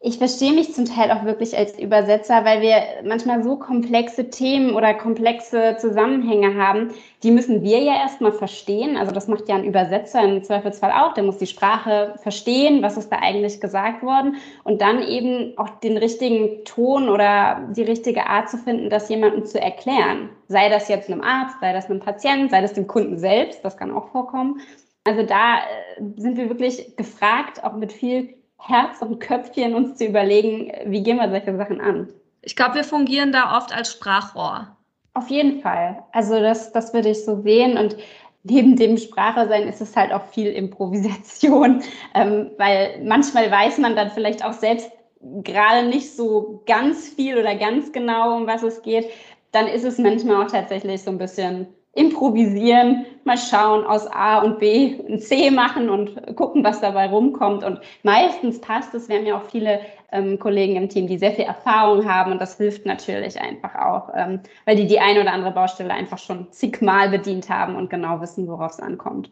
ich 0.00 0.18
verstehe 0.18 0.52
mich 0.52 0.74
zum 0.74 0.84
Teil 0.84 1.10
auch 1.10 1.24
wirklich 1.24 1.58
als 1.58 1.76
Übersetzer, 1.76 2.44
weil 2.44 2.62
wir 2.62 2.82
manchmal 3.02 3.42
so 3.42 3.56
komplexe 3.56 4.30
Themen 4.30 4.74
oder 4.74 4.94
komplexe 4.94 5.76
Zusammenhänge 5.80 6.54
haben, 6.54 6.92
die 7.24 7.32
müssen 7.32 7.64
wir 7.64 7.80
ja 7.80 7.94
erstmal 7.94 8.32
verstehen. 8.32 8.96
Also 8.96 9.10
das 9.10 9.26
macht 9.26 9.48
ja 9.48 9.56
ein 9.56 9.64
Übersetzer 9.64 10.22
im 10.22 10.44
Zweifelsfall 10.44 10.92
auch. 10.92 11.14
Der 11.14 11.24
muss 11.24 11.38
die 11.38 11.48
Sprache 11.48 12.14
verstehen, 12.22 12.80
was 12.80 12.96
ist 12.96 13.10
da 13.10 13.16
eigentlich 13.16 13.60
gesagt 13.60 14.04
worden 14.04 14.36
und 14.62 14.80
dann 14.82 15.02
eben 15.02 15.58
auch 15.58 15.68
den 15.80 15.96
richtigen 15.96 16.64
Ton 16.64 17.08
oder 17.08 17.68
die 17.76 17.82
richtige 17.82 18.26
Art 18.26 18.48
zu 18.48 18.56
finden, 18.56 18.90
das 18.90 19.08
jemandem 19.08 19.46
zu 19.46 19.60
erklären. 19.60 20.30
Sei 20.46 20.68
das 20.68 20.88
jetzt 20.88 21.10
einem 21.10 21.22
Arzt, 21.22 21.56
sei 21.60 21.72
das 21.72 21.90
einem 21.90 21.98
Patienten, 21.98 22.50
sei 22.50 22.60
das 22.60 22.72
dem 22.72 22.86
Kunden 22.86 23.18
selbst, 23.18 23.64
das 23.64 23.76
kann 23.76 23.90
auch 23.90 24.10
vorkommen. 24.12 24.60
Also 25.02 25.24
da 25.24 25.56
äh, 25.56 26.02
sind 26.16 26.36
wir 26.36 26.48
wirklich 26.50 26.96
gefragt, 26.96 27.64
auch 27.64 27.72
mit 27.72 27.92
viel 27.92 28.37
Herz 28.58 29.00
und 29.00 29.20
Köpfchen 29.20 29.74
uns 29.74 29.96
zu 29.96 30.04
überlegen, 30.04 30.72
wie 30.86 31.02
gehen 31.02 31.16
wir 31.16 31.30
solche 31.30 31.56
Sachen 31.56 31.80
an. 31.80 32.08
Ich 32.42 32.56
glaube, 32.56 32.76
wir 32.76 32.84
fungieren 32.84 33.32
da 33.32 33.56
oft 33.56 33.74
als 33.74 33.92
Sprachrohr. 33.92 34.76
Auf 35.14 35.28
jeden 35.28 35.60
Fall. 35.60 36.02
Also 36.12 36.38
das, 36.40 36.72
das 36.72 36.92
würde 36.94 37.10
ich 37.10 37.24
so 37.24 37.40
sehen. 37.42 37.76
Und 37.76 37.96
neben 38.44 38.76
dem 38.76 38.96
Sprache 38.98 39.48
sein 39.48 39.68
ist 39.68 39.80
es 39.80 39.96
halt 39.96 40.12
auch 40.12 40.24
viel 40.26 40.48
Improvisation, 40.48 41.82
ähm, 42.14 42.50
weil 42.58 43.00
manchmal 43.04 43.50
weiß 43.50 43.78
man 43.78 43.96
dann 43.96 44.10
vielleicht 44.10 44.44
auch 44.44 44.52
selbst 44.52 44.90
gerade 45.20 45.88
nicht 45.88 46.14
so 46.14 46.62
ganz 46.66 47.08
viel 47.08 47.38
oder 47.38 47.56
ganz 47.56 47.92
genau, 47.92 48.36
um 48.36 48.46
was 48.46 48.62
es 48.62 48.82
geht. 48.82 49.10
Dann 49.50 49.66
ist 49.66 49.84
es 49.84 49.98
manchmal 49.98 50.44
auch 50.44 50.50
tatsächlich 50.50 51.02
so 51.02 51.10
ein 51.10 51.18
bisschen 51.18 51.66
improvisieren, 51.98 53.06
mal 53.24 53.36
schauen, 53.36 53.84
aus 53.84 54.06
A 54.06 54.38
und 54.38 54.58
B 54.58 54.98
ein 55.08 55.18
C 55.20 55.50
machen 55.50 55.90
und 55.90 56.36
gucken, 56.36 56.64
was 56.64 56.80
dabei 56.80 57.08
rumkommt. 57.08 57.64
Und 57.64 57.80
meistens 58.02 58.60
passt 58.60 58.94
es. 58.94 59.08
Wir 59.08 59.16
haben 59.16 59.26
ja 59.26 59.36
auch 59.36 59.50
viele 59.50 59.80
ähm, 60.12 60.38
Kollegen 60.38 60.76
im 60.76 60.88
Team, 60.88 61.06
die 61.06 61.18
sehr 61.18 61.32
viel 61.32 61.44
Erfahrung 61.44 62.08
haben 62.08 62.32
und 62.32 62.40
das 62.40 62.56
hilft 62.56 62.86
natürlich 62.86 63.40
einfach 63.40 63.74
auch, 63.74 64.10
ähm, 64.14 64.40
weil 64.64 64.76
die 64.76 64.86
die 64.86 65.00
eine 65.00 65.20
oder 65.20 65.32
andere 65.32 65.52
Baustelle 65.52 65.92
einfach 65.92 66.18
schon 66.18 66.50
zigmal 66.52 67.10
bedient 67.10 67.50
haben 67.50 67.76
und 67.76 67.90
genau 67.90 68.20
wissen, 68.20 68.48
worauf 68.48 68.72
es 68.72 68.80
ankommt. 68.80 69.30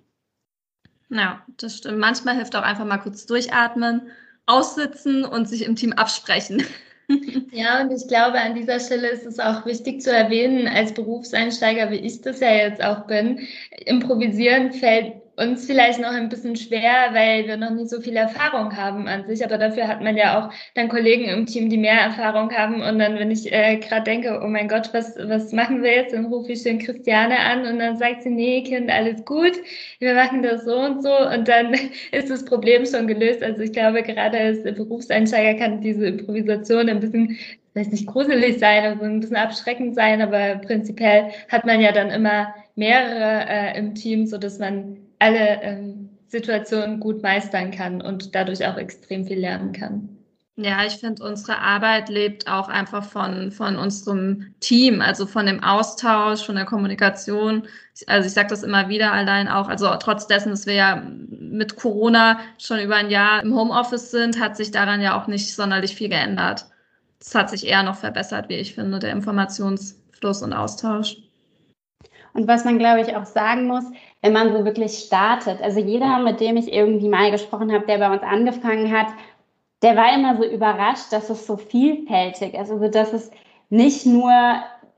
Ja, 1.09 1.43
das 1.57 1.79
stimmt. 1.79 1.99
Manchmal 1.99 2.37
hilft 2.37 2.57
auch 2.57 2.63
einfach 2.63 2.85
mal 2.85 2.99
kurz 2.99 3.27
durchatmen, 3.27 4.11
aussitzen 4.45 5.25
und 5.25 5.49
sich 5.49 5.65
im 5.65 5.77
Team 5.77 5.93
absprechen. 5.93 6.63
Ja, 7.53 7.83
und 7.83 7.91
ich 7.93 8.07
glaube, 8.09 8.41
an 8.41 8.55
dieser 8.55 8.81
Stelle 8.81 9.09
ist 9.09 9.25
es 9.27 9.39
auch 9.39 9.65
wichtig 9.67 10.01
zu 10.03 10.11
erwähnen, 10.15 10.67
als 10.69 10.93
Berufseinsteiger, 10.95 11.91
wie 11.91 11.97
ich 11.97 12.21
das 12.21 12.41
ja 12.41 12.51
jetzt 12.53 12.83
auch 12.83 13.07
bin, 13.07 13.47
improvisieren 13.87 14.73
fällt 14.73 15.15
uns 15.37 15.67
vielleicht 15.67 16.01
noch 16.01 16.13
ein 16.13 16.29
bisschen 16.31 16.57
schwer, 16.57 17.11
weil 17.13 17.47
wir 17.47 17.57
noch 17.59 17.71
nicht 17.71 17.91
so 17.91 18.01
viel 18.01 18.17
Erfahrung 18.17 18.75
haben 18.77 19.07
an 19.07 19.27
sich. 19.27 19.45
Aber 19.45 19.59
dafür 19.59 19.87
hat 19.87 20.01
man 20.01 20.17
ja 20.17 20.39
auch 20.39 20.53
dann 20.75 20.89
Kollegen 20.89 21.25
im 21.25 21.47
Team, 21.47 21.69
die 21.69 21.77
mehr 21.77 22.01
Erfahrung 22.01 22.51
haben. 22.53 22.81
Und 22.81 22.99
dann, 22.99 23.19
wenn 23.19 23.31
ich 23.31 23.53
äh, 23.53 23.77
gerade 23.77 24.05
denke, 24.05 24.41
oh 24.43 24.49
mein 24.49 24.69
Gott, 24.69 24.91
was, 24.93 25.17
was 25.17 25.53
machen 25.53 25.83
wir 25.83 25.95
jetzt? 25.95 26.15
Dann 26.15 26.27
rufe 26.27 26.53
ich 26.53 26.63
schön 26.63 26.79
Christiane 26.79 27.39
an 27.39 27.67
und 27.67 27.79
dann 27.79 27.97
sagt 27.97 28.23
sie, 28.23 28.31
nee, 28.31 28.63
Kind, 28.63 28.91
alles 28.91 29.25
gut. 29.25 29.53
Wir 29.99 30.15
machen 30.15 30.43
das 30.43 30.65
so 30.65 30.77
und 30.77 31.03
so. 31.03 31.15
Und 31.15 31.49
dann 31.49 31.75
ist 32.13 32.31
das 32.31 32.45
Problem 32.45 32.87
schon 32.87 33.07
gelöst. 33.07 33.43
Also 33.43 33.61
ich 33.61 33.73
glaube, 33.73 34.03
gerade 34.03 34.39
als 34.39 34.63
Berufseinsteiger 34.63 35.59
kann 35.59 35.81
diese 35.83 36.07
Improvisation 36.07 36.89
ein 36.89 37.01
bisschen 37.01 37.39
weiß 37.75 37.89
nicht 37.89 38.07
gruselig 38.07 38.59
sein, 38.59 38.85
also 38.85 39.05
ein 39.05 39.21
bisschen 39.21 39.37
abschreckend 39.37 39.95
sein, 39.95 40.23
aber 40.23 40.57
prinzipiell 40.67 41.31
hat 41.51 41.67
man 41.67 41.79
ja 41.79 41.93
dann 41.93 42.09
immer 42.09 42.55
mehrere 42.75 43.47
äh, 43.47 43.79
im 43.79 43.95
Team, 43.95 44.27
so 44.27 44.39
dass 44.39 44.59
man 44.59 45.06
alle 45.19 45.63
ähm, 45.63 46.11
Situationen 46.29 47.01
gut 47.01 47.23
meistern 47.23 47.71
kann 47.71 48.01
und 48.03 48.35
dadurch 48.35 48.67
auch 48.67 48.77
extrem 48.77 49.27
viel 49.27 49.39
lernen 49.39 49.73
kann. 49.73 50.17
Ja, 50.59 50.87
ich 50.87 50.95
finde, 50.95 51.23
unsere 51.23 51.59
Arbeit 51.59 52.09
lebt 52.09 52.49
auch 52.49 52.69
einfach 52.69 53.05
von, 53.05 53.53
von 53.53 53.77
unserem 53.77 54.55
Team, 54.61 55.03
also 55.03 55.27
von 55.27 55.45
dem 55.45 55.63
Austausch, 55.63 56.47
von 56.47 56.55
der 56.57 56.65
Kommunikation. 56.65 57.69
Also 58.07 58.27
ich 58.27 58.33
sage 58.33 58.49
das 58.49 58.63
immer 58.63 58.89
wieder 58.89 59.13
allein 59.13 59.49
auch, 59.49 59.69
also 59.69 59.95
trotz 60.01 60.27
dessen, 60.27 60.49
dass 60.51 60.65
wir 60.65 60.73
ja 60.73 61.03
mit 61.29 61.77
Corona 61.77 62.41
schon 62.57 62.81
über 62.81 62.97
ein 62.97 63.11
Jahr 63.11 63.43
im 63.43 63.55
Homeoffice 63.55 64.11
sind, 64.11 64.41
hat 64.41 64.57
sich 64.57 64.71
daran 64.71 65.03
ja 65.03 65.21
auch 65.21 65.27
nicht 65.27 65.55
sonderlich 65.55 65.95
viel 65.95 66.09
geändert. 66.09 66.65
Es 67.21 67.35
hat 67.35 67.51
sich 67.51 67.67
eher 67.67 67.83
noch 67.83 67.97
verbessert, 67.97 68.49
wie 68.49 68.55
ich 68.55 68.75
finde, 68.75 68.99
der 68.99 69.13
Informationsfluss 69.13 70.43
und 70.43 70.55
Austausch. 70.55 71.19
Und 72.33 72.49
was 72.49 72.65
man, 72.65 72.79
glaube 72.79 73.03
ich, 73.03 73.15
auch 73.15 73.27
sagen 73.27 73.67
muss, 73.67 73.85
wenn 74.27 74.33
man 74.33 74.53
so 74.53 74.65
wirklich 74.65 74.99
startet, 74.99 75.63
also 75.63 75.79
jeder, 75.79 76.19
mit 76.19 76.41
dem 76.41 76.57
ich 76.57 76.73
irgendwie 76.73 77.09
mal 77.09 77.31
gesprochen 77.31 77.73
habe, 77.73 77.87
der 77.87 77.99
bei 77.99 78.11
uns 78.11 78.25
angefangen 78.25 78.91
hat, 78.91 79.07
der 79.83 79.97
war 79.97 80.13
immer 80.13 80.37
so 80.37 80.45
überrascht, 80.45 81.13
dass 81.13 81.31
es 81.31 81.47
so 81.47 81.57
vielfältig 81.57 82.55
ist. 82.55 82.73
Also, 82.73 82.89
dass 82.89 83.13
es 83.13 83.31
nicht 83.71 84.05
nur, 84.05 84.33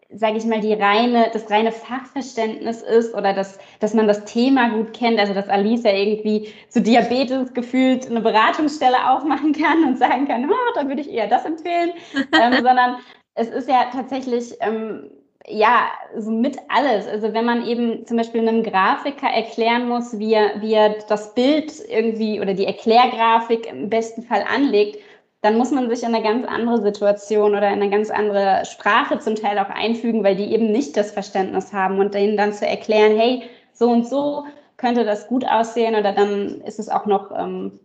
sage 0.09 0.39
ich 0.39 0.47
mal, 0.47 0.61
die 0.61 0.73
reine, 0.73 1.29
das 1.31 1.51
reine 1.51 1.73
Fachverständnis 1.73 2.81
ist 2.81 3.15
oder 3.15 3.35
dass, 3.35 3.59
dass 3.81 3.93
man 3.93 4.09
das 4.09 4.25
Thema 4.25 4.71
gut 4.71 4.95
kennt. 4.95 5.19
Also, 5.19 5.35
dass 5.35 5.51
Alice 5.51 5.83
ja 5.83 5.93
irgendwie 5.93 6.49
zu 6.71 6.81
Diabetes 6.81 7.53
gefühlt 7.53 8.07
eine 8.07 8.23
Beratungsstelle 8.23 9.11
aufmachen 9.11 9.53
kann 9.53 9.85
und 9.85 9.99
sagen 9.99 10.27
kann, 10.27 10.51
oh, 10.51 10.75
da 10.75 10.89
würde 10.89 11.03
ich 11.03 11.11
eher 11.11 11.29
das 11.29 11.45
empfehlen, 11.45 11.91
ähm, 12.33 12.55
sondern 12.55 12.97
es 13.35 13.49
ist 13.49 13.69
ja 13.69 13.91
tatsächlich 13.93 14.55
ähm, 14.61 15.11
ja, 15.51 15.89
so 16.17 16.31
mit 16.31 16.57
alles. 16.69 17.07
Also 17.07 17.33
wenn 17.33 17.45
man 17.45 17.67
eben 17.67 18.07
zum 18.07 18.17
Beispiel 18.17 18.47
einem 18.47 18.63
Grafiker 18.63 19.29
erklären 19.29 19.89
muss, 19.89 20.19
wie 20.19 20.33
er, 20.33 20.61
wie 20.61 20.75
er 20.75 20.97
das 21.09 21.35
Bild 21.35 21.73
irgendwie 21.89 22.41
oder 22.41 22.55
die 22.55 22.67
Erklärgrafik 22.67 23.67
im 23.67 23.89
besten 23.89 24.23
Fall 24.23 24.45
anlegt, 24.53 24.99
dann 25.41 25.57
muss 25.57 25.71
man 25.71 25.89
sich 25.89 26.03
in 26.03 26.15
eine 26.15 26.25
ganz 26.25 26.47
andere 26.47 26.83
Situation 26.83 27.53
oder 27.53 27.69
in 27.69 27.81
eine 27.81 27.91
ganz 27.91 28.11
andere 28.11 28.65
Sprache 28.65 29.19
zum 29.21 29.37
Teil 29.37 29.59
auch 29.59 29.71
einfügen, 29.71 30.25
weil 30.25 30.35
die 30.37 30.53
eben 30.53 30.73
nicht 30.73 30.97
das 30.97 31.13
Verständnis 31.13 31.73
haben 31.73 32.01
und 32.01 32.15
denen 32.15 32.37
dann 32.37 32.53
zu 32.53 32.67
erklären, 32.67 33.17
hey, 33.17 33.43
so 33.73 33.89
und 33.89 34.07
so 34.07 34.45
könnte 34.77 35.05
das 35.05 35.29
gut 35.29 35.45
aussehen 35.47 35.95
oder 35.95 36.13
dann 36.13 36.61
ist 36.63 36.79
es 36.79 36.89
auch 36.89 37.07
noch, 37.07 37.31
ähm, 37.37 37.79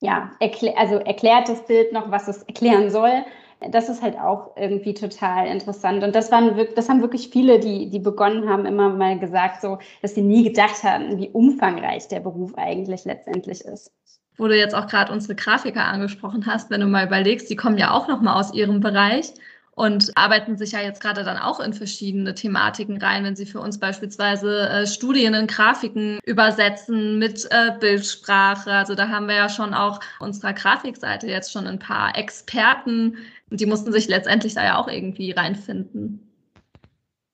ja, 0.00 0.32
erklär, 0.40 0.76
also 0.76 0.96
erklärt 0.96 1.48
das 1.48 1.64
Bild 1.64 1.92
noch, 1.92 2.10
was 2.10 2.28
es 2.28 2.42
erklären 2.42 2.90
soll 2.90 3.24
das 3.70 3.88
ist 3.88 4.02
halt 4.02 4.18
auch 4.18 4.56
irgendwie 4.56 4.94
total 4.94 5.46
interessant. 5.46 6.02
Und 6.02 6.14
das 6.14 6.30
waren 6.30 6.56
wirklich, 6.56 6.74
das 6.74 6.88
haben 6.88 7.00
wirklich 7.00 7.28
viele, 7.28 7.58
die, 7.60 7.90
die 7.90 7.98
begonnen 7.98 8.48
haben, 8.48 8.66
immer 8.66 8.88
mal 8.88 9.18
gesagt, 9.18 9.60
so, 9.60 9.78
dass 10.00 10.14
sie 10.14 10.22
nie 10.22 10.44
gedacht 10.44 10.82
hatten, 10.82 11.18
wie 11.18 11.28
umfangreich 11.30 12.08
der 12.08 12.20
Beruf 12.20 12.54
eigentlich 12.56 13.04
letztendlich 13.04 13.60
ist. 13.62 13.92
Wo 14.38 14.48
du 14.48 14.56
jetzt 14.56 14.74
auch 14.74 14.86
gerade 14.86 15.12
unsere 15.12 15.34
Grafiker 15.34 15.84
angesprochen 15.84 16.46
hast, 16.46 16.70
wenn 16.70 16.80
du 16.80 16.86
mal 16.86 17.06
überlegst, 17.06 17.50
die 17.50 17.56
kommen 17.56 17.78
ja 17.78 17.92
auch 17.92 18.08
nochmal 18.08 18.38
aus 18.38 18.54
ihrem 18.54 18.80
Bereich 18.80 19.34
und 19.74 20.12
arbeiten 20.16 20.56
sich 20.56 20.72
ja 20.72 20.80
jetzt 20.80 21.00
gerade 21.00 21.24
dann 21.24 21.38
auch 21.38 21.58
in 21.58 21.72
verschiedene 21.72 22.34
Thematiken 22.34 22.98
rein, 22.98 23.24
wenn 23.24 23.36
sie 23.36 23.46
für 23.46 23.60
uns 23.60 23.78
beispielsweise 23.78 24.68
äh, 24.68 24.86
Studien 24.86 25.32
in 25.34 25.46
Grafiken 25.46 26.18
übersetzen 26.24 27.18
mit 27.18 27.48
äh, 27.50 27.72
Bildsprache. 27.80 28.70
Also 28.70 28.94
da 28.94 29.08
haben 29.08 29.28
wir 29.28 29.36
ja 29.36 29.48
schon 29.48 29.72
auch 29.72 30.00
unserer 30.20 30.52
Grafikseite 30.52 31.26
jetzt 31.26 31.52
schon 31.52 31.66
ein 31.66 31.78
paar 31.78 32.16
Experten 32.16 33.16
und 33.52 33.60
die 33.60 33.66
mussten 33.66 33.92
sich 33.92 34.08
letztendlich 34.08 34.54
da 34.54 34.64
ja 34.64 34.78
auch 34.78 34.88
irgendwie 34.88 35.30
reinfinden. 35.30 36.26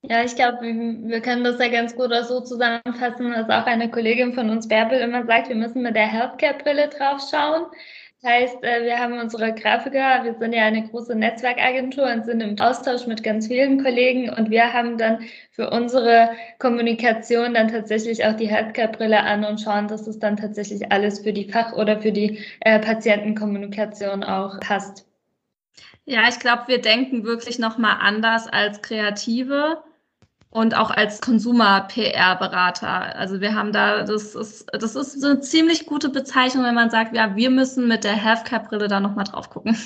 Ja, 0.03 0.25
ich 0.25 0.35
glaube, 0.37 0.63
wir 0.63 1.21
können 1.21 1.45
das 1.45 1.59
ja 1.59 1.69
ganz 1.69 1.95
gut 1.95 2.13
auch 2.13 2.25
so 2.25 2.41
zusammenfassen, 2.41 3.33
dass 3.33 3.49
auch 3.49 3.67
eine 3.67 3.91
Kollegin 3.91 4.33
von 4.33 4.51
uns, 4.51 4.69
Bärbel, 4.69 5.01
immer 5.01 5.25
sagt, 5.27 5.49
wir 5.49 5.57
müssen 5.57 5.83
mit 5.83 5.95
der 5.97 6.07
Healthcare-Brille 6.07 6.89
drauf 6.89 7.21
schauen. 7.31 7.67
Das 8.21 8.33
heißt, 8.33 8.65
äh, 8.65 8.85
wir 8.85 8.99
haben 8.99 9.19
unsere 9.19 9.55
Grafiker, 9.55 10.25
wir 10.25 10.35
sind 10.35 10.53
ja 10.53 10.65
eine 10.65 10.89
große 10.89 11.15
Netzwerkagentur 11.15 12.05
und 12.13 12.27
sind 12.27 12.41
im 12.41 12.59
Austausch 12.59 13.07
mit 13.07 13.23
ganz 13.23 13.47
vielen 13.47 13.83
Kollegen 13.83 14.31
und 14.31 14.51
wir 14.51 14.73
haben 14.73 14.99
dann 14.99 15.21
für 15.53 15.71
unsere 15.71 16.31
Kommunikation 16.59 17.55
dann 17.55 17.69
tatsächlich 17.69 18.25
auch 18.25 18.35
die 18.35 18.49
Healthcare-Brille 18.49 19.21
an 19.21 19.45
und 19.45 19.61
schauen, 19.61 19.87
dass 19.87 20.09
es 20.09 20.19
dann 20.19 20.37
tatsächlich 20.37 20.91
alles 20.91 21.21
für 21.21 21.33
die 21.33 21.49
Fach- 21.49 21.75
oder 21.75 22.01
für 22.01 22.11
die 22.11 22.41
äh, 22.61 22.81
Patientenkommunikation 22.81 24.25
auch 24.25 24.59
passt. 24.61 25.08
Ja, 26.05 26.29
ich 26.29 26.39
glaube, 26.39 26.63
wir 26.67 26.81
denken 26.81 27.25
wirklich 27.25 27.59
nochmal 27.59 27.99
anders 28.01 28.47
als 28.47 28.81
Kreative 28.83 29.83
und 30.51 30.75
auch 30.75 30.91
als 30.91 31.21
Consumer-PR-Berater. 31.21 33.15
Also 33.17 33.41
wir 33.41 33.55
haben 33.55 33.73
da, 33.73 34.03
das 34.05 34.35
ist, 34.35 34.67
das 34.73 34.95
ist 34.97 35.23
eine 35.23 35.41
ziemlich 35.41 35.87
gute 35.87 36.09
Bezeichnung, 36.09 36.65
wenn 36.65 36.75
man 36.75 36.91
sagt, 36.91 37.15
ja, 37.15 37.37
wir 37.37 37.51
müssen 37.51 37.89
mit 37.89 38.05
der 38.05 38.15
Healthcare-Brille 38.15 38.89
da 38.89 39.01
nochmal 39.01 39.25
drauf 39.25 39.51
gucken. 39.51 39.77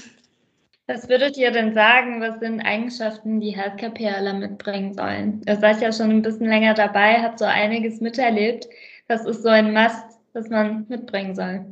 Was 0.89 1.09
würdet 1.09 1.37
ihr 1.37 1.51
denn 1.53 1.75
sagen, 1.75 2.21
was 2.21 2.41
sind 2.41 2.61
Eigenschaften, 2.61 3.41
die 3.41 3.57
Healthcare-PRler 3.57 4.35
mitbringen 4.35 4.95
sollen? 4.95 5.41
Ihr 5.47 5.57
seid 5.57 5.81
ja 5.81 5.93
schon 5.93 6.11
ein 6.11 6.23
bisschen 6.23 6.49
länger 6.49 6.75
dabei, 6.75 7.23
habt 7.23 7.39
so 7.39 7.45
einiges 7.45 8.01
miterlebt. 8.01 8.69
Das 9.09 9.25
ist 9.25 9.43
so 9.43 9.49
ein 9.49 9.73
Must, 9.73 10.21
das 10.35 10.49
man 10.49 10.87
mitbringen 10.89 11.35
soll. 11.35 11.65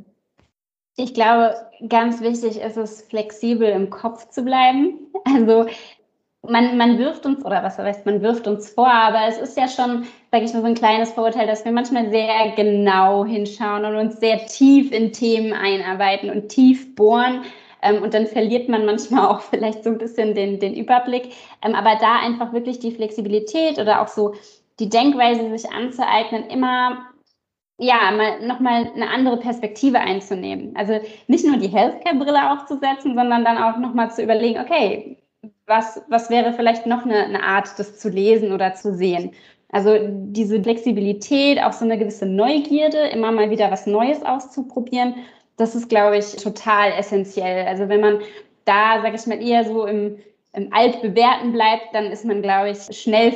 Ich 1.01 1.15
glaube, 1.15 1.55
ganz 1.89 2.21
wichtig 2.21 2.61
ist 2.61 2.77
es, 2.77 3.01
flexibel 3.01 3.67
im 3.67 3.89
Kopf 3.89 4.29
zu 4.29 4.43
bleiben. 4.43 4.99
Also 5.25 5.65
man, 6.43 6.77
man 6.77 6.99
wirft 6.99 7.25
uns, 7.25 7.43
oder 7.43 7.63
was 7.63 7.79
heißt, 7.79 8.05
man 8.05 8.21
wirft 8.21 8.47
uns 8.47 8.69
vor, 8.69 8.87
aber 8.87 9.27
es 9.27 9.39
ist 9.39 9.57
ja 9.57 9.67
schon, 9.67 10.05
sage 10.31 10.45
ich 10.45 10.53
mal, 10.53 10.61
so 10.61 10.67
ein 10.67 10.75
kleines 10.75 11.11
Vorurteil, 11.11 11.47
dass 11.47 11.65
wir 11.65 11.71
manchmal 11.71 12.11
sehr 12.11 12.51
genau 12.55 13.25
hinschauen 13.25 13.85
und 13.85 13.95
uns 13.95 14.19
sehr 14.19 14.45
tief 14.45 14.91
in 14.91 15.11
Themen 15.11 15.53
einarbeiten 15.53 16.29
und 16.29 16.49
tief 16.49 16.95
bohren. 16.95 17.45
Ähm, 17.81 18.03
und 18.03 18.13
dann 18.13 18.27
verliert 18.27 18.69
man 18.69 18.85
manchmal 18.85 19.25
auch 19.29 19.41
vielleicht 19.41 19.83
so 19.83 19.89
ein 19.89 19.97
bisschen 19.97 20.35
den, 20.35 20.59
den 20.59 20.75
Überblick. 20.75 21.33
Ähm, 21.63 21.73
aber 21.73 21.95
da 21.99 22.19
einfach 22.19 22.53
wirklich 22.53 22.77
die 22.77 22.91
Flexibilität 22.91 23.79
oder 23.79 24.03
auch 24.03 24.07
so 24.07 24.35
die 24.79 24.89
Denkweise 24.89 25.49
sich 25.49 25.71
anzueignen, 25.71 26.47
immer 26.49 27.10
ja, 27.81 28.11
mal 28.11 28.45
nochmal 28.45 28.91
eine 28.93 29.09
andere 29.09 29.37
Perspektive 29.37 29.99
einzunehmen. 29.99 30.75
Also 30.75 30.99
nicht 31.27 31.43
nur 31.43 31.57
die 31.57 31.67
Healthcare-Brille 31.67 32.51
aufzusetzen, 32.51 33.15
sondern 33.15 33.43
dann 33.43 33.57
auch 33.57 33.77
nochmal 33.79 34.11
zu 34.11 34.21
überlegen, 34.21 34.59
okay, 34.59 35.17
was, 35.65 35.99
was 36.07 36.29
wäre 36.29 36.53
vielleicht 36.53 36.85
noch 36.85 37.05
eine, 37.05 37.25
eine 37.25 37.41
Art, 37.41 37.79
das 37.79 37.97
zu 37.97 38.09
lesen 38.09 38.51
oder 38.53 38.75
zu 38.75 38.93
sehen? 38.93 39.31
Also 39.71 39.97
diese 39.99 40.61
Flexibilität, 40.61 41.63
auch 41.63 41.73
so 41.73 41.85
eine 41.85 41.97
gewisse 41.97 42.27
Neugierde, 42.27 43.07
immer 43.07 43.31
mal 43.31 43.49
wieder 43.49 43.71
was 43.71 43.87
Neues 43.87 44.21
auszuprobieren, 44.21 45.15
das 45.57 45.73
ist, 45.73 45.89
glaube 45.89 46.17
ich, 46.17 46.35
total 46.35 46.91
essentiell. 46.91 47.65
Also 47.67 47.89
wenn 47.89 48.01
man 48.01 48.19
da, 48.65 49.01
sage 49.01 49.15
ich 49.15 49.25
mal, 49.25 49.41
eher 49.41 49.63
so 49.63 49.85
im, 49.87 50.19
im 50.53 50.73
Altbewährten 50.73 51.53
bleibt, 51.53 51.93
dann 51.93 52.05
ist 52.05 52.25
man, 52.25 52.41
glaube 52.41 52.71
ich, 52.71 52.79
schnell 52.97 53.33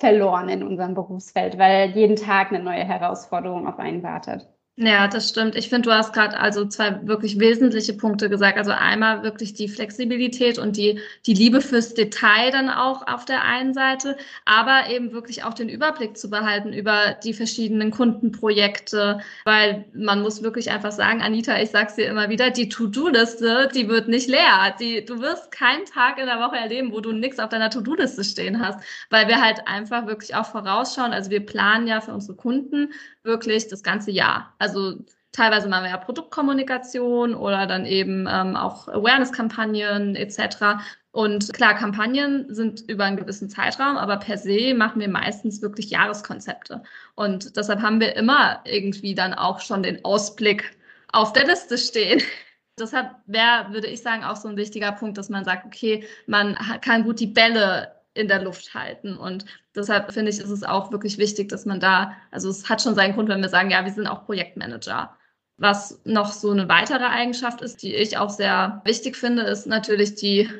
verloren 0.00 0.48
in 0.48 0.62
unserem 0.62 0.94
Berufsfeld, 0.94 1.58
weil 1.58 1.90
jeden 1.90 2.16
Tag 2.16 2.50
eine 2.52 2.62
neue 2.62 2.84
Herausforderung 2.84 3.68
auf 3.68 3.78
einen 3.78 4.02
wartet. 4.02 4.48
Ja, 4.78 5.08
das 5.08 5.30
stimmt. 5.30 5.56
Ich 5.56 5.70
finde, 5.70 5.88
du 5.88 5.94
hast 5.94 6.12
gerade 6.12 6.38
also 6.38 6.66
zwei 6.66 7.00
wirklich 7.06 7.38
wesentliche 7.40 7.94
Punkte 7.94 8.28
gesagt. 8.28 8.58
Also 8.58 8.72
einmal 8.72 9.22
wirklich 9.22 9.54
die 9.54 9.68
Flexibilität 9.68 10.58
und 10.58 10.76
die, 10.76 11.00
die 11.24 11.32
Liebe 11.32 11.62
fürs 11.62 11.94
Detail 11.94 12.50
dann 12.50 12.68
auch 12.68 13.06
auf 13.06 13.24
der 13.24 13.42
einen 13.42 13.72
Seite, 13.72 14.18
aber 14.44 14.90
eben 14.90 15.12
wirklich 15.12 15.44
auch 15.44 15.54
den 15.54 15.70
Überblick 15.70 16.18
zu 16.18 16.28
behalten 16.28 16.74
über 16.74 17.16
die 17.24 17.32
verschiedenen 17.32 17.90
Kundenprojekte, 17.90 19.20
weil 19.46 19.86
man 19.94 20.20
muss 20.20 20.42
wirklich 20.42 20.70
einfach 20.70 20.92
sagen, 20.92 21.22
Anita, 21.22 21.58
ich 21.58 21.70
sag's 21.70 21.94
dir 21.94 22.04
immer 22.10 22.28
wieder, 22.28 22.50
die 22.50 22.68
To-Do-Liste, 22.68 23.70
die 23.74 23.88
wird 23.88 24.08
nicht 24.08 24.28
leer. 24.28 24.74
Die, 24.78 25.06
du 25.06 25.22
wirst 25.22 25.50
keinen 25.52 25.86
Tag 25.86 26.18
in 26.18 26.26
der 26.26 26.38
Woche 26.38 26.56
erleben, 26.56 26.92
wo 26.92 27.00
du 27.00 27.12
nichts 27.12 27.38
auf 27.38 27.48
deiner 27.48 27.70
To-Do-Liste 27.70 28.24
stehen 28.24 28.60
hast, 28.60 28.84
weil 29.08 29.26
wir 29.26 29.40
halt 29.40 29.66
einfach 29.66 30.06
wirklich 30.06 30.34
auch 30.34 30.44
vorausschauen. 30.44 31.14
Also 31.14 31.30
wir 31.30 31.40
planen 31.46 31.86
ja 31.86 32.02
für 32.02 32.12
unsere 32.12 32.36
Kunden 32.36 32.90
wirklich 33.26 33.68
das 33.68 33.82
ganze 33.82 34.10
Jahr. 34.10 34.54
Also 34.58 34.94
teilweise 35.32 35.68
machen 35.68 35.84
wir 35.84 35.90
ja 35.90 35.98
Produktkommunikation 35.98 37.34
oder 37.34 37.66
dann 37.66 37.84
eben 37.84 38.26
ähm, 38.30 38.56
auch 38.56 38.88
Awareness-Kampagnen 38.88 40.16
etc. 40.16 40.82
Und 41.12 41.52
klar, 41.52 41.74
Kampagnen 41.74 42.54
sind 42.54 42.82
über 42.88 43.04
einen 43.04 43.16
gewissen 43.16 43.48
Zeitraum, 43.48 43.96
aber 43.96 44.16
per 44.18 44.38
se 44.38 44.74
machen 44.74 45.00
wir 45.00 45.08
meistens 45.08 45.62
wirklich 45.62 45.90
Jahreskonzepte. 45.90 46.82
Und 47.14 47.56
deshalb 47.56 47.82
haben 47.82 48.00
wir 48.00 48.16
immer 48.16 48.60
irgendwie 48.64 49.14
dann 49.14 49.34
auch 49.34 49.60
schon 49.60 49.82
den 49.82 50.04
Ausblick 50.04 50.76
auf 51.12 51.32
der 51.32 51.46
Liste 51.46 51.78
stehen. 51.78 52.22
Deshalb 52.78 53.12
wäre, 53.24 53.72
würde 53.72 53.86
ich 53.86 54.02
sagen, 54.02 54.22
auch 54.22 54.36
so 54.36 54.48
ein 54.48 54.58
wichtiger 54.58 54.92
Punkt, 54.92 55.16
dass 55.16 55.30
man 55.30 55.46
sagt, 55.46 55.64
okay, 55.64 56.04
man 56.26 56.54
kann 56.82 57.04
gut 57.04 57.20
die 57.20 57.26
Bälle 57.26 57.95
in 58.16 58.28
der 58.28 58.42
Luft 58.42 58.74
halten. 58.74 59.16
Und 59.16 59.44
deshalb 59.74 60.12
finde 60.12 60.30
ich, 60.30 60.38
ist 60.38 60.50
es 60.50 60.62
auch 60.62 60.90
wirklich 60.92 61.18
wichtig, 61.18 61.48
dass 61.48 61.66
man 61.66 61.80
da, 61.80 62.12
also 62.30 62.48
es 62.48 62.68
hat 62.68 62.82
schon 62.82 62.94
seinen 62.94 63.14
Grund, 63.14 63.28
wenn 63.28 63.42
wir 63.42 63.48
sagen, 63.48 63.70
ja, 63.70 63.84
wir 63.84 63.92
sind 63.92 64.06
auch 64.06 64.24
Projektmanager. 64.24 65.16
Was 65.58 66.00
noch 66.04 66.32
so 66.32 66.50
eine 66.50 66.68
weitere 66.68 67.04
Eigenschaft 67.04 67.62
ist, 67.62 67.82
die 67.82 67.94
ich 67.94 68.18
auch 68.18 68.30
sehr 68.30 68.82
wichtig 68.84 69.16
finde, 69.16 69.42
ist 69.42 69.66
natürlich 69.66 70.14
die, 70.14 70.50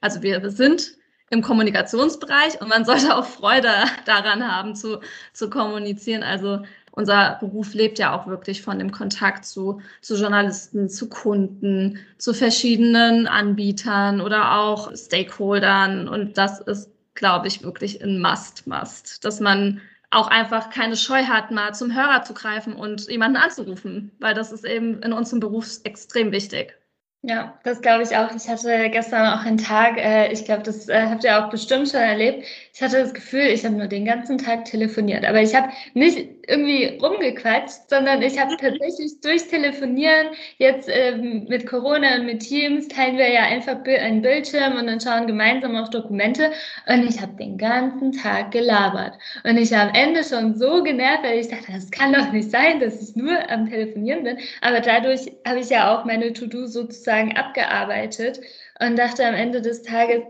also 0.00 0.22
wir 0.22 0.50
sind 0.50 0.96
im 1.30 1.42
Kommunikationsbereich 1.42 2.60
und 2.60 2.68
man 2.68 2.84
sollte 2.84 3.16
auch 3.16 3.26
Freude 3.26 3.72
daran 4.04 4.46
haben, 4.46 4.74
zu, 4.74 5.00
zu 5.32 5.50
kommunizieren. 5.50 6.22
Also 6.22 6.60
unser 6.96 7.38
Beruf 7.40 7.74
lebt 7.74 7.98
ja 7.98 8.16
auch 8.16 8.28
wirklich 8.28 8.62
von 8.62 8.78
dem 8.78 8.92
Kontakt 8.92 9.44
zu, 9.44 9.80
zu 10.00 10.14
Journalisten, 10.14 10.88
zu 10.88 11.08
Kunden, 11.08 11.98
zu 12.18 12.32
verschiedenen 12.32 13.26
Anbietern 13.26 14.20
oder 14.20 14.58
auch 14.60 14.94
Stakeholdern. 14.94 16.08
Und 16.08 16.38
das 16.38 16.60
ist, 16.60 16.90
glaube 17.14 17.48
ich, 17.48 17.62
wirklich 17.62 18.02
ein 18.02 18.20
Must-Must, 18.20 19.24
dass 19.24 19.40
man 19.40 19.80
auch 20.10 20.28
einfach 20.28 20.70
keine 20.70 20.96
Scheu 20.96 21.24
hat, 21.24 21.50
mal 21.50 21.74
zum 21.74 21.94
Hörer 21.94 22.22
zu 22.22 22.34
greifen 22.34 22.74
und 22.74 23.08
jemanden 23.08 23.36
anzurufen, 23.36 24.12
weil 24.20 24.34
das 24.34 24.52
ist 24.52 24.64
eben 24.64 25.02
in 25.02 25.12
unserem 25.12 25.40
Beruf 25.40 25.66
extrem 25.84 26.30
wichtig. 26.32 26.78
Ja, 27.22 27.58
das 27.64 27.80
glaube 27.80 28.02
ich 28.02 28.14
auch. 28.16 28.30
Ich 28.36 28.48
hatte 28.48 28.90
gestern 28.90 29.26
auch 29.26 29.44
einen 29.44 29.56
Tag, 29.56 29.96
äh, 29.96 30.30
ich 30.30 30.44
glaube, 30.44 30.62
das 30.62 30.88
äh, 30.88 31.06
habt 31.08 31.24
ihr 31.24 31.42
auch 31.42 31.50
bestimmt 31.50 31.88
schon 31.88 32.00
erlebt. 32.00 32.46
Ich 32.76 32.82
hatte 32.82 32.98
das 32.98 33.14
Gefühl, 33.14 33.46
ich 33.46 33.64
habe 33.64 33.76
nur 33.76 33.86
den 33.86 34.04
ganzen 34.04 34.36
Tag 34.36 34.64
telefoniert. 34.64 35.24
Aber 35.24 35.40
ich 35.40 35.54
habe 35.54 35.68
nicht 35.94 36.28
irgendwie 36.48 36.98
rumgequatscht, 37.00 37.88
sondern 37.88 38.20
ich 38.20 38.36
habe 38.36 38.56
tatsächlich 38.56 39.20
durchs 39.22 39.46
Telefonieren, 39.46 40.26
jetzt 40.58 40.88
ähm, 40.92 41.46
mit 41.48 41.68
Corona 41.68 42.16
und 42.16 42.26
mit 42.26 42.40
Teams, 42.40 42.88
teilen 42.88 43.16
wir 43.16 43.30
ja 43.30 43.42
einfach 43.42 43.76
einen 43.84 44.22
Bildschirm 44.22 44.76
und 44.76 44.88
dann 44.88 45.00
schauen 45.00 45.28
gemeinsam 45.28 45.76
auf 45.76 45.90
Dokumente. 45.90 46.50
Und 46.88 47.08
ich 47.08 47.20
habe 47.20 47.36
den 47.36 47.58
ganzen 47.58 48.10
Tag 48.10 48.50
gelabert. 48.50 49.14
Und 49.44 49.56
ich 49.56 49.70
war 49.70 49.82
am 49.82 49.94
Ende 49.94 50.24
schon 50.24 50.56
so 50.56 50.82
genervt, 50.82 51.22
weil 51.22 51.38
ich 51.38 51.48
dachte, 51.48 51.70
das 51.70 51.92
kann 51.92 52.12
doch 52.12 52.32
nicht 52.32 52.50
sein, 52.50 52.80
dass 52.80 53.00
ich 53.00 53.14
nur 53.14 53.38
am 53.52 53.70
Telefonieren 53.70 54.24
bin. 54.24 54.38
Aber 54.62 54.80
dadurch 54.80 55.30
habe 55.46 55.60
ich 55.60 55.70
ja 55.70 55.94
auch 55.94 56.04
meine 56.06 56.32
To-Do 56.32 56.66
sozusagen 56.66 57.36
abgearbeitet 57.36 58.40
und 58.80 58.98
dachte 58.98 59.24
am 59.24 59.34
Ende 59.34 59.62
des 59.62 59.82
Tages, 59.82 60.22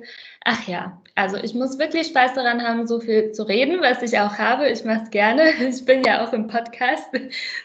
ach 0.45 0.69
ja, 0.69 1.01
also 1.15 1.37
ich 1.37 1.55
muss 1.55 1.79
wirklich 1.79 2.09
Spaß 2.09 2.35
daran 2.35 2.63
haben, 2.63 2.87
so 2.87 3.01
viel 3.01 3.33
zu 3.33 3.45
reden, 3.45 3.81
was 3.81 4.03
ich 4.03 4.19
auch 4.19 4.37
habe. 4.37 4.69
Ich 4.69 4.85
mache 4.85 5.03
es 5.05 5.11
gerne. 5.11 5.53
Ich 5.61 5.85
bin 5.85 6.03
ja 6.05 6.25
auch 6.25 6.33
im 6.33 6.47
Podcast. 6.47 7.09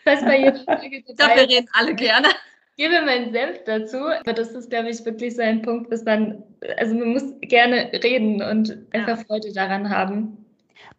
Das 0.06 0.22
bei 0.22 0.40
jeder 0.40 0.60
Folge 0.60 0.98
ich 0.98 1.18
glaube, 1.18 1.36
wir 1.36 1.50
reden 1.50 1.68
alle 1.74 1.96
gerne. 1.96 2.28
Ich 2.76 2.86
gebe 2.86 3.06
meinen 3.06 3.34
Senf 3.34 3.64
dazu. 3.66 3.98
Aber 3.98 4.34
das 4.34 4.52
ist, 4.52 4.70
glaube 4.70 4.90
ich, 4.90 5.04
wirklich 5.04 5.36
so 5.36 5.42
ein 5.42 5.62
Punkt, 5.62 5.92
dass 5.92 6.06
man, 6.06 6.44
also 6.78 6.96
man 6.96 7.10
muss 7.10 7.24
gerne 7.42 7.92
reden 8.04 8.42
und 8.42 8.78
einfach 8.94 9.18
ja. 9.18 9.26
Freude 9.26 9.52
daran 9.52 9.90
haben. 9.90 10.46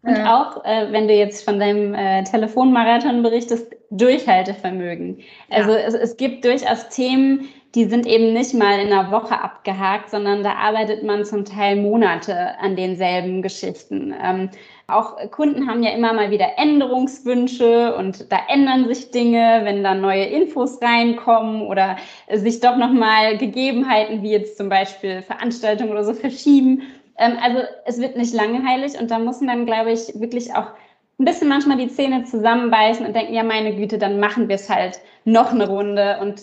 Und 0.02 0.16
ja. 0.16 0.36
auch, 0.36 0.64
äh, 0.64 0.90
wenn 0.92 1.08
du 1.08 1.14
jetzt 1.14 1.44
von 1.44 1.60
deinem 1.60 1.94
äh, 1.94 2.24
Telefonmarathon 2.24 3.22
berichtest, 3.22 3.74
Durchhaltevermögen. 3.90 5.20
Also 5.50 5.72
ja. 5.72 5.78
es, 5.78 5.94
es 5.94 6.16
gibt 6.16 6.44
durchaus 6.44 6.88
Themen, 6.88 7.48
die 7.74 7.84
sind 7.84 8.06
eben 8.06 8.32
nicht 8.32 8.52
mal 8.54 8.80
in 8.80 8.92
einer 8.92 9.12
Woche 9.12 9.40
abgehakt, 9.40 10.10
sondern 10.10 10.42
da 10.42 10.54
arbeitet 10.54 11.04
man 11.04 11.24
zum 11.24 11.44
Teil 11.44 11.76
Monate 11.76 12.58
an 12.58 12.74
denselben 12.74 13.42
Geschichten. 13.42 14.12
Ähm, 14.20 14.50
auch 14.88 15.16
Kunden 15.30 15.68
haben 15.68 15.84
ja 15.84 15.90
immer 15.90 16.12
mal 16.12 16.32
wieder 16.32 16.58
Änderungswünsche 16.58 17.94
und 17.94 18.32
da 18.32 18.38
ändern 18.48 18.88
sich 18.88 19.12
Dinge, 19.12 19.60
wenn 19.62 19.84
da 19.84 19.94
neue 19.94 20.24
Infos 20.24 20.82
reinkommen 20.82 21.62
oder 21.62 21.96
sich 22.32 22.58
doch 22.58 22.76
nochmal 22.76 23.38
Gegebenheiten 23.38 24.22
wie 24.22 24.32
jetzt 24.32 24.58
zum 24.58 24.68
Beispiel 24.68 25.22
Veranstaltungen 25.22 25.92
oder 25.92 26.04
so 26.04 26.14
verschieben. 26.14 26.82
Ähm, 27.18 27.38
also 27.40 27.60
es 27.86 28.00
wird 28.00 28.16
nicht 28.16 28.34
langweilig 28.34 28.98
und 29.00 29.12
da 29.12 29.20
muss 29.20 29.40
man, 29.40 29.64
glaube 29.64 29.92
ich, 29.92 30.18
wirklich 30.18 30.54
auch 30.54 30.72
ein 31.20 31.26
bisschen 31.26 31.48
manchmal 31.48 31.76
die 31.76 31.88
Zähne 31.88 32.24
zusammenbeißen 32.24 33.04
und 33.04 33.14
denken, 33.14 33.34
ja, 33.34 33.42
meine 33.42 33.76
Güte, 33.76 33.98
dann 33.98 34.18
machen 34.20 34.48
wir 34.48 34.54
es 34.54 34.70
halt 34.70 35.00
noch 35.26 35.52
eine 35.52 35.68
Runde 35.68 36.18
und 36.22 36.42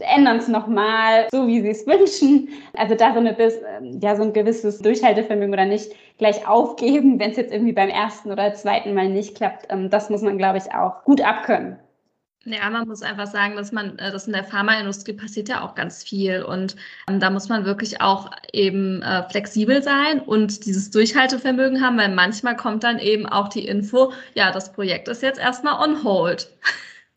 ändern 0.00 0.38
es 0.38 0.48
nochmal, 0.48 1.28
so 1.30 1.46
wie 1.46 1.60
sie 1.60 1.68
es 1.68 1.86
wünschen. 1.86 2.48
Also 2.72 2.94
da 2.94 3.12
so, 3.12 3.20
eine, 3.20 3.36
ja, 4.00 4.16
so 4.16 4.22
ein 4.22 4.32
gewisses 4.32 4.78
Durchhaltevermögen 4.78 5.52
oder 5.52 5.66
nicht 5.66 5.92
gleich 6.16 6.48
aufgeben, 6.48 7.20
wenn 7.20 7.32
es 7.32 7.36
jetzt 7.36 7.52
irgendwie 7.52 7.74
beim 7.74 7.90
ersten 7.90 8.32
oder 8.32 8.54
zweiten 8.54 8.94
Mal 8.94 9.10
nicht 9.10 9.36
klappt. 9.36 9.66
Ähm, 9.68 9.90
das 9.90 10.08
muss 10.08 10.22
man, 10.22 10.38
glaube 10.38 10.56
ich, 10.56 10.74
auch 10.74 11.04
gut 11.04 11.20
abkönnen. 11.20 11.76
Ja, 12.46 12.68
man 12.68 12.86
muss 12.86 13.00
einfach 13.02 13.26
sagen, 13.26 13.56
dass 13.56 13.72
man, 13.72 13.98
äh, 13.98 14.12
dass 14.12 14.26
in 14.26 14.34
der 14.34 14.44
Pharmaindustrie 14.44 15.14
passiert 15.14 15.48
ja 15.48 15.62
auch 15.62 15.74
ganz 15.74 16.02
viel 16.02 16.42
und 16.42 16.76
ähm, 17.08 17.18
da 17.18 17.30
muss 17.30 17.48
man 17.48 17.64
wirklich 17.64 18.02
auch 18.02 18.30
eben 18.52 19.00
äh, 19.02 19.26
flexibel 19.30 19.82
sein 19.82 20.20
und 20.20 20.66
dieses 20.66 20.90
Durchhaltevermögen 20.90 21.80
haben, 21.80 21.96
weil 21.96 22.14
manchmal 22.14 22.54
kommt 22.56 22.84
dann 22.84 22.98
eben 22.98 23.26
auch 23.26 23.48
die 23.48 23.66
Info, 23.66 24.12
ja, 24.34 24.52
das 24.52 24.72
Projekt 24.72 25.08
ist 25.08 25.22
jetzt 25.22 25.40
erstmal 25.40 25.82
on 25.82 26.04
hold. 26.04 26.50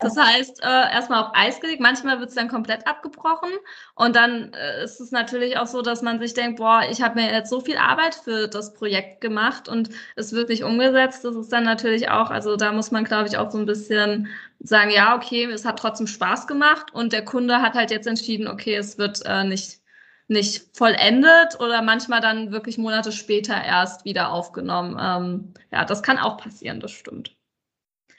Das 0.00 0.16
heißt, 0.16 0.62
äh, 0.62 0.92
erstmal 0.92 1.24
auf 1.24 1.30
Eis 1.34 1.60
gelegt. 1.60 1.80
Manchmal 1.80 2.20
wird 2.20 2.28
es 2.28 2.36
dann 2.36 2.48
komplett 2.48 2.86
abgebrochen. 2.86 3.50
Und 3.96 4.14
dann 4.14 4.52
äh, 4.52 4.84
ist 4.84 5.00
es 5.00 5.10
natürlich 5.10 5.58
auch 5.58 5.66
so, 5.66 5.82
dass 5.82 6.02
man 6.02 6.20
sich 6.20 6.34
denkt, 6.34 6.58
boah, 6.58 6.82
ich 6.88 7.02
habe 7.02 7.20
mir 7.20 7.32
jetzt 7.32 7.50
so 7.50 7.60
viel 7.60 7.76
Arbeit 7.76 8.14
für 8.14 8.46
das 8.46 8.74
Projekt 8.74 9.20
gemacht 9.20 9.68
und 9.68 9.90
es 10.14 10.32
wird 10.32 10.50
nicht 10.50 10.62
umgesetzt. 10.62 11.24
Das 11.24 11.34
ist 11.34 11.52
dann 11.52 11.64
natürlich 11.64 12.10
auch, 12.10 12.30
also 12.30 12.54
da 12.54 12.70
muss 12.72 12.92
man, 12.92 13.02
glaube 13.04 13.28
ich, 13.28 13.38
auch 13.38 13.50
so 13.50 13.58
ein 13.58 13.66
bisschen 13.66 14.28
sagen, 14.60 14.90
ja, 14.90 15.16
okay, 15.16 15.44
es 15.44 15.64
hat 15.64 15.78
trotzdem 15.78 16.06
Spaß 16.06 16.46
gemacht. 16.46 16.92
Und 16.92 17.12
der 17.12 17.24
Kunde 17.24 17.62
hat 17.62 17.74
halt 17.74 17.90
jetzt 17.90 18.06
entschieden, 18.06 18.48
okay, 18.48 18.74
es 18.74 18.98
wird 18.98 19.22
äh, 19.26 19.44
nicht 19.44 19.80
nicht 20.28 20.76
vollendet 20.76 21.58
oder 21.58 21.80
manchmal 21.82 22.20
dann 22.20 22.52
wirklich 22.52 22.76
Monate 22.76 23.12
später 23.12 23.54
erst 23.64 24.04
wieder 24.04 24.30
aufgenommen. 24.30 24.96
Ähm, 25.00 25.54
ja, 25.72 25.84
das 25.86 26.02
kann 26.02 26.18
auch 26.18 26.36
passieren, 26.36 26.80
das 26.80 26.92
stimmt. 26.92 27.34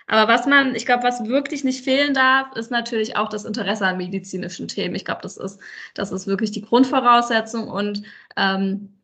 Aber 0.07 0.31
was 0.31 0.47
man, 0.47 0.73
ich 0.73 0.87
glaube, 0.87 1.03
was 1.03 1.25
wirklich 1.25 1.63
nicht 1.63 1.83
fehlen 1.83 2.15
darf, 2.15 2.55
ist 2.55 2.71
natürlich 2.71 3.15
auch 3.15 3.29
das 3.29 3.45
Interesse 3.45 3.85
an 3.85 3.97
medizinischen 3.97 4.67
Themen. 4.67 4.95
Ich 4.95 5.05
glaube, 5.05 5.21
das 5.21 5.37
ist, 5.37 5.59
das 5.93 6.11
ist 6.11 6.25
wirklich 6.25 6.49
die 6.49 6.63
Grundvoraussetzung 6.63 7.67
und 7.67 8.01
ähm, 8.35 8.95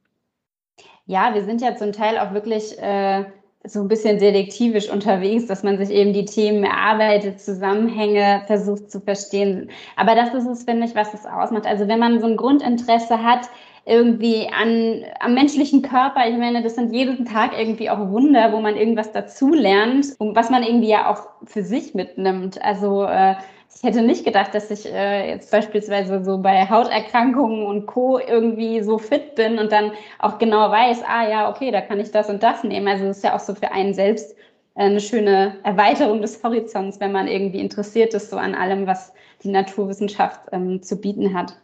ja, 1.05 1.35
wir 1.35 1.45
sind 1.45 1.61
ja 1.61 1.75
zum 1.75 1.93
Teil 1.93 2.17
auch 2.17 2.33
wirklich 2.33 2.79
äh, 2.79 3.25
so 3.67 3.81
ein 3.81 3.87
bisschen 3.87 4.19
selektivisch 4.19 4.89
unterwegs, 4.89 5.45
dass 5.47 5.63
man 5.63 5.77
sich 5.77 5.89
eben 5.89 6.13
die 6.13 6.25
Themen 6.25 6.63
erarbeitet, 6.63 7.39
Zusammenhänge 7.39 8.43
versucht 8.47 8.91
zu 8.91 8.99
verstehen. 8.99 9.69
Aber 9.95 10.15
das 10.15 10.33
ist 10.33 10.47
es, 10.47 10.63
finde 10.63 10.85
ich, 10.85 10.95
was 10.95 11.13
es 11.13 11.25
ausmacht. 11.25 11.65
Also 11.65 11.87
wenn 11.87 11.99
man 11.99 12.19
so 12.19 12.27
ein 12.27 12.37
Grundinteresse 12.37 13.23
hat, 13.23 13.49
irgendwie 13.85 14.49
an, 14.49 15.03
am 15.19 15.35
menschlichen 15.35 15.83
Körper. 15.83 16.27
Ich 16.27 16.37
meine, 16.37 16.63
das 16.63 16.75
sind 16.75 16.91
jeden 16.91 17.25
Tag 17.25 17.51
irgendwie 17.57 17.89
auch 17.89 18.09
Wunder, 18.09 18.51
wo 18.51 18.59
man 18.59 18.75
irgendwas 18.75 19.11
dazulernt 19.11 20.15
und 20.17 20.35
was 20.35 20.49
man 20.49 20.63
irgendwie 20.63 20.89
ja 20.89 21.11
auch 21.11 21.27
für 21.45 21.63
sich 21.63 21.93
mitnimmt. 21.93 22.59
Also 22.63 23.03
äh, 23.03 23.35
ich 23.75 23.83
hätte 23.83 24.01
nicht 24.01 24.23
gedacht, 24.23 24.55
dass 24.55 24.71
ich 24.71 24.85
äh, 24.85 25.29
jetzt 25.29 25.51
beispielsweise 25.51 26.23
so 26.23 26.37
bei 26.37 26.69
Hauterkrankungen 26.69 27.65
und 27.65 27.85
Co. 27.85 28.19
irgendwie 28.19 28.81
so 28.81 28.97
fit 28.97 29.35
bin 29.35 29.59
und 29.59 29.71
dann 29.71 29.91
auch 30.19 30.37
genau 30.37 30.71
weiß, 30.71 31.03
ah 31.05 31.27
ja, 31.27 31.49
okay, 31.49 31.71
da 31.71 31.81
kann 31.81 31.99
ich 31.99 32.11
das 32.11 32.29
und 32.29 32.41
das 32.41 32.63
nehmen. 32.63 32.87
Also 32.87 33.05
das 33.05 33.17
ist 33.17 33.23
ja 33.23 33.35
auch 33.35 33.39
so 33.39 33.53
für 33.53 33.71
einen 33.71 33.93
selbst 33.93 34.35
äh, 34.75 34.85
eine 34.85 35.01
schöne 35.01 35.57
Erweiterung 35.63 36.21
des 36.21 36.41
Horizonts, 36.41 36.99
wenn 37.01 37.11
man 37.11 37.27
irgendwie 37.27 37.59
interessiert 37.59 38.13
ist 38.13 38.29
so 38.29 38.37
an 38.37 38.55
allem, 38.55 38.87
was 38.87 39.13
die 39.43 39.49
Naturwissenschaft 39.49 40.41
ähm, 40.53 40.81
zu 40.81 40.99
bieten 40.99 41.37
hat. 41.37 41.59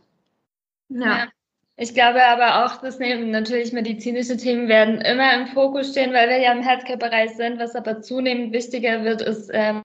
Ja. 0.89 1.30
Ich 1.78 1.95
glaube 1.95 2.24
aber 2.24 2.65
auch, 2.65 2.82
dass 2.82 3.00
natürlich 3.00 3.71
medizinische 3.71 4.38
Themen 4.38 4.67
werden 4.67 5.02
immer 5.02 5.34
im 5.34 5.47
Fokus 5.47 5.91
stehen, 5.91 6.13
weil 6.13 6.30
wir 6.30 6.38
ja 6.38 6.52
im 6.52 6.62
Healthcare-Bereich 6.62 7.32
sind. 7.32 7.58
Was 7.58 7.74
aber 7.76 8.02
zunehmend 8.02 8.54
wichtiger 8.54 9.04
wird, 9.04 9.21
ist 9.21 9.50
ähm, 9.52 9.82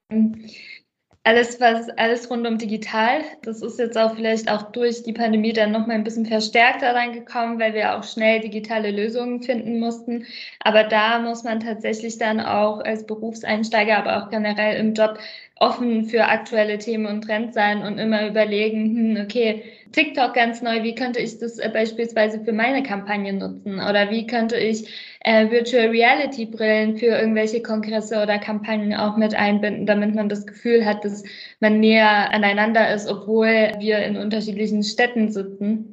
alles, 1.26 1.60
was 1.60 1.88
alles 1.98 2.30
rund 2.30 2.46
um 2.46 2.56
digital. 2.56 3.20
Das 3.42 3.60
ist 3.60 3.80
jetzt 3.80 3.98
auch 3.98 4.14
vielleicht 4.14 4.48
auch 4.48 4.70
durch 4.70 5.02
die 5.02 5.12
Pandemie 5.12 5.52
dann 5.52 5.72
nochmal 5.72 5.96
ein 5.96 6.04
bisschen 6.04 6.24
verstärkter 6.24 6.94
reingekommen, 6.94 7.58
weil 7.58 7.74
wir 7.74 7.96
auch 7.98 8.04
schnell 8.04 8.38
digitale 8.40 8.92
Lösungen 8.92 9.42
finden 9.42 9.80
mussten. 9.80 10.24
Aber 10.60 10.84
da 10.84 11.18
muss 11.18 11.42
man 11.42 11.58
tatsächlich 11.58 12.18
dann 12.18 12.38
auch 12.38 12.78
als 12.78 13.06
Berufseinsteiger, 13.06 13.98
aber 13.98 14.22
auch 14.22 14.30
generell 14.30 14.78
im 14.78 14.94
Job 14.94 15.18
offen 15.58 16.04
für 16.04 16.26
aktuelle 16.26 16.78
Themen 16.78 17.06
und 17.06 17.22
Trends 17.22 17.54
sein 17.54 17.82
und 17.82 17.98
immer 17.98 18.28
überlegen, 18.28 19.16
hm, 19.16 19.24
okay, 19.24 19.64
TikTok 19.92 20.34
ganz 20.34 20.60
neu, 20.60 20.82
wie 20.82 20.94
könnte 20.94 21.20
ich 21.20 21.38
das 21.38 21.58
äh, 21.58 21.70
beispielsweise 21.72 22.40
für 22.44 22.52
meine 22.52 22.82
Kampagne 22.82 23.32
nutzen? 23.32 23.76
Oder 23.76 24.10
wie 24.10 24.26
könnte 24.26 24.58
ich 24.58 24.86
äh, 25.20 25.50
Virtual 25.50 25.88
Reality 25.88 26.44
Brillen 26.46 26.98
für 26.98 27.06
irgendwelche 27.06 27.62
Kongresse 27.62 28.22
oder 28.22 28.38
Kampagnen 28.38 28.94
auch 28.94 29.16
mit 29.16 29.34
einbinden, 29.34 29.86
damit 29.86 30.14
man 30.14 30.28
das 30.28 30.46
Gefühl 30.46 30.84
hat, 30.84 31.04
dass 31.04 31.24
man 31.60 31.80
näher 31.80 32.30
aneinander 32.32 32.92
ist, 32.92 33.08
obwohl 33.08 33.72
wir 33.78 33.98
in 34.00 34.16
unterschiedlichen 34.18 34.82
Städten 34.82 35.30
sitzen. 35.30 35.92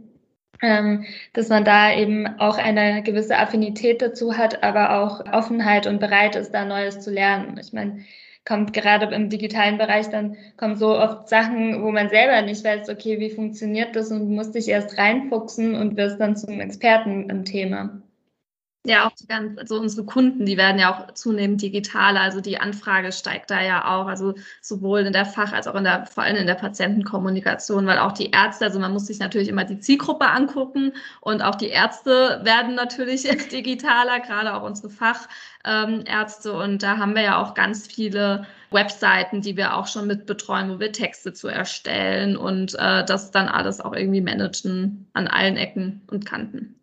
ähm, 0.62 1.06
dass 1.34 1.50
man 1.50 1.66
da 1.66 1.94
eben 1.94 2.40
auch 2.40 2.58
eine 2.58 3.04
gewisse 3.04 3.38
Affinität 3.38 4.02
dazu 4.02 4.38
hat, 4.38 4.64
aber 4.64 5.02
auch 5.02 5.26
Offenheit 5.34 5.88
und 5.88 6.00
bereit 6.00 6.36
ist, 6.38 6.52
da 6.52 6.64
Neues 6.66 7.02
zu 7.02 7.12
lernen. 7.12 7.60
Ich 7.62 7.74
meine, 7.74 8.06
kommt 8.46 8.74
gerade 8.74 9.14
im 9.16 9.30
digitalen 9.30 9.78
Bereich, 9.78 10.10
dann 10.10 10.38
kommen 10.58 10.76
so 10.78 10.98
oft 10.98 11.30
Sachen, 11.30 11.84
wo 11.84 11.92
man 11.92 12.10
selber 12.10 12.42
nicht 12.42 12.64
weiß, 12.64 12.90
okay, 12.90 13.20
wie 13.20 13.32
funktioniert 13.32 13.96
das 13.96 14.12
und 14.12 14.30
musst 14.30 14.56
dich 14.56 14.68
erst 14.70 14.98
reinfuchsen 14.98 15.76
und 15.76 15.98
wirst 15.98 16.20
dann 16.20 16.36
zum 16.36 16.60
Experten 16.60 17.30
im 17.30 17.46
Thema. 17.46 18.03
Ja, 18.86 19.08
auch 19.08 19.14
die 19.16 19.28
ganz, 19.28 19.58
also 19.58 19.80
unsere 19.80 20.06
Kunden, 20.06 20.46
die 20.46 20.58
werden 20.58 20.78
ja 20.78 20.94
auch 20.94 21.14
zunehmend 21.14 21.62
digitaler. 21.62 22.20
Also 22.20 22.42
die 22.42 22.58
Anfrage 22.60 23.14
steigt 23.14 23.50
da 23.50 23.62
ja 23.62 23.86
auch, 23.96 24.08
also 24.08 24.34
sowohl 24.62 25.02
in 25.02 25.14
der 25.14 25.26
Fach- 25.26 25.54
als 25.54 25.68
auch 25.68 25.76
in 25.76 25.86
der, 25.86 26.06
vor 26.06 26.24
allem 26.24 26.36
in 26.36 26.48
der 26.48 26.56
Patientenkommunikation, 26.56 27.86
weil 27.88 28.00
auch 28.00 28.12
die 28.12 28.32
Ärzte, 28.32 28.66
also 28.66 28.80
man 28.80 28.92
muss 28.92 29.06
sich 29.08 29.20
natürlich 29.20 29.48
immer 29.48 29.64
die 29.64 29.80
Zielgruppe 29.80 30.26
angucken 30.28 30.92
und 31.22 31.42
auch 31.42 31.56
die 31.56 31.70
Ärzte 31.70 32.42
werden 32.44 32.76
natürlich 32.76 33.24
digitaler, 33.52 34.20
gerade 34.20 34.54
auch 34.54 34.64
unsere 34.64 34.90
Fachärzte. 34.90 36.52
Und 36.52 36.84
da 36.84 36.98
haben 36.98 37.16
wir 37.16 37.22
ja 37.22 37.42
auch 37.42 37.54
ganz 37.54 37.88
viele 37.88 38.46
Webseiten, 38.70 39.40
die 39.40 39.56
wir 39.56 39.76
auch 39.78 39.88
schon 39.88 40.08
mit 40.08 40.26
betreuen, 40.26 40.70
wo 40.70 40.80
wir 40.82 40.92
Texte 40.92 41.32
zu 41.32 41.48
erstellen 41.48 42.36
und 42.36 42.74
äh, 42.78 43.06
das 43.06 43.32
dann 43.32 43.48
alles 43.48 43.80
auch 43.80 43.94
irgendwie 43.94 44.20
managen 44.22 45.08
an 45.14 45.28
allen 45.30 45.56
Ecken 45.56 46.02
und 46.12 46.26
Kanten. 46.26 46.83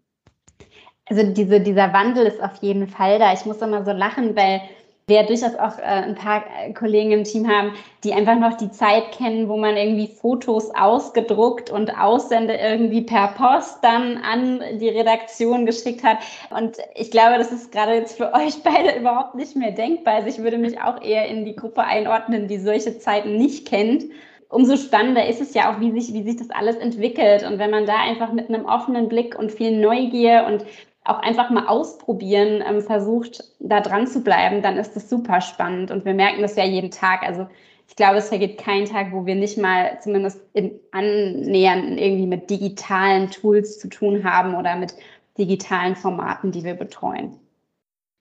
Also 1.10 1.24
diese, 1.24 1.60
dieser 1.60 1.92
Wandel 1.92 2.24
ist 2.24 2.40
auf 2.40 2.54
jeden 2.60 2.86
Fall 2.86 3.18
da. 3.18 3.32
Ich 3.32 3.44
muss 3.44 3.60
immer 3.60 3.84
so 3.84 3.90
lachen, 3.90 4.36
weil 4.36 4.62
wir 5.10 5.24
durchaus 5.24 5.56
auch 5.56 5.76
äh, 5.78 5.82
ein 5.82 6.14
paar 6.14 6.44
äh, 6.62 6.72
Kollegen 6.72 7.10
im 7.10 7.24
Team 7.24 7.48
haben, 7.48 7.72
die 8.04 8.14
einfach 8.14 8.38
noch 8.38 8.56
die 8.56 8.70
Zeit 8.70 9.10
kennen, 9.10 9.48
wo 9.48 9.56
man 9.56 9.76
irgendwie 9.76 10.06
Fotos 10.06 10.70
ausgedruckt 10.72 11.68
und 11.68 11.90
Aussende 11.98 12.54
irgendwie 12.54 13.02
per 13.02 13.28
Post 13.28 13.82
dann 13.82 14.18
an 14.18 14.62
die 14.78 14.88
Redaktion 14.88 15.66
geschickt 15.66 16.04
hat. 16.04 16.18
Und 16.56 16.76
ich 16.94 17.10
glaube, 17.10 17.38
das 17.38 17.50
ist 17.50 17.72
gerade 17.72 17.94
jetzt 17.94 18.16
für 18.16 18.32
euch 18.34 18.62
beide 18.62 18.96
überhaupt 18.96 19.34
nicht 19.34 19.56
mehr 19.56 19.72
denkbar. 19.72 20.14
Also 20.14 20.28
ich 20.28 20.38
würde 20.38 20.58
mich 20.58 20.80
auch 20.80 21.02
eher 21.02 21.26
in 21.26 21.44
die 21.44 21.56
Gruppe 21.56 21.82
einordnen, 21.82 22.46
die 22.46 22.58
solche 22.58 22.98
Zeiten 23.00 23.36
nicht 23.36 23.66
kennt 23.66 24.04
umso 24.52 24.76
spannender 24.76 25.28
ist 25.28 25.40
es 25.40 25.54
ja 25.54 25.72
auch, 25.72 25.80
wie 25.80 25.92
sich, 25.92 26.12
wie 26.12 26.24
sich 26.24 26.36
das 26.36 26.50
alles 26.50 26.74
entwickelt. 26.74 27.44
Und 27.44 27.60
wenn 27.60 27.70
man 27.70 27.86
da 27.86 27.94
einfach 28.00 28.32
mit 28.32 28.48
einem 28.48 28.64
offenen 28.64 29.08
Blick 29.08 29.38
und 29.38 29.52
viel 29.52 29.80
Neugier 29.80 30.44
und 30.48 30.64
auch 31.10 31.20
einfach 31.20 31.50
mal 31.50 31.66
ausprobieren, 31.66 32.62
ähm, 32.66 32.80
versucht, 32.80 33.44
da 33.58 33.80
dran 33.80 34.06
zu 34.06 34.22
bleiben, 34.22 34.62
dann 34.62 34.76
ist 34.76 34.94
das 34.94 35.10
super 35.10 35.40
spannend. 35.40 35.90
Und 35.90 36.04
wir 36.04 36.14
merken 36.14 36.42
das 36.42 36.56
ja 36.56 36.64
jeden 36.64 36.90
Tag. 36.90 37.22
Also 37.22 37.46
ich 37.88 37.96
glaube, 37.96 38.18
es 38.18 38.28
vergeht 38.28 38.58
kein 38.58 38.84
Tag, 38.84 39.12
wo 39.12 39.26
wir 39.26 39.34
nicht 39.34 39.58
mal 39.58 39.98
zumindest 40.00 40.40
im 40.52 40.72
Annähern 40.92 41.98
irgendwie 41.98 42.26
mit 42.26 42.48
digitalen 42.48 43.30
Tools 43.30 43.78
zu 43.78 43.88
tun 43.88 44.24
haben 44.24 44.54
oder 44.54 44.76
mit 44.76 44.94
digitalen 45.38 45.96
Formaten, 45.96 46.52
die 46.52 46.64
wir 46.64 46.74
betreuen. 46.74 47.38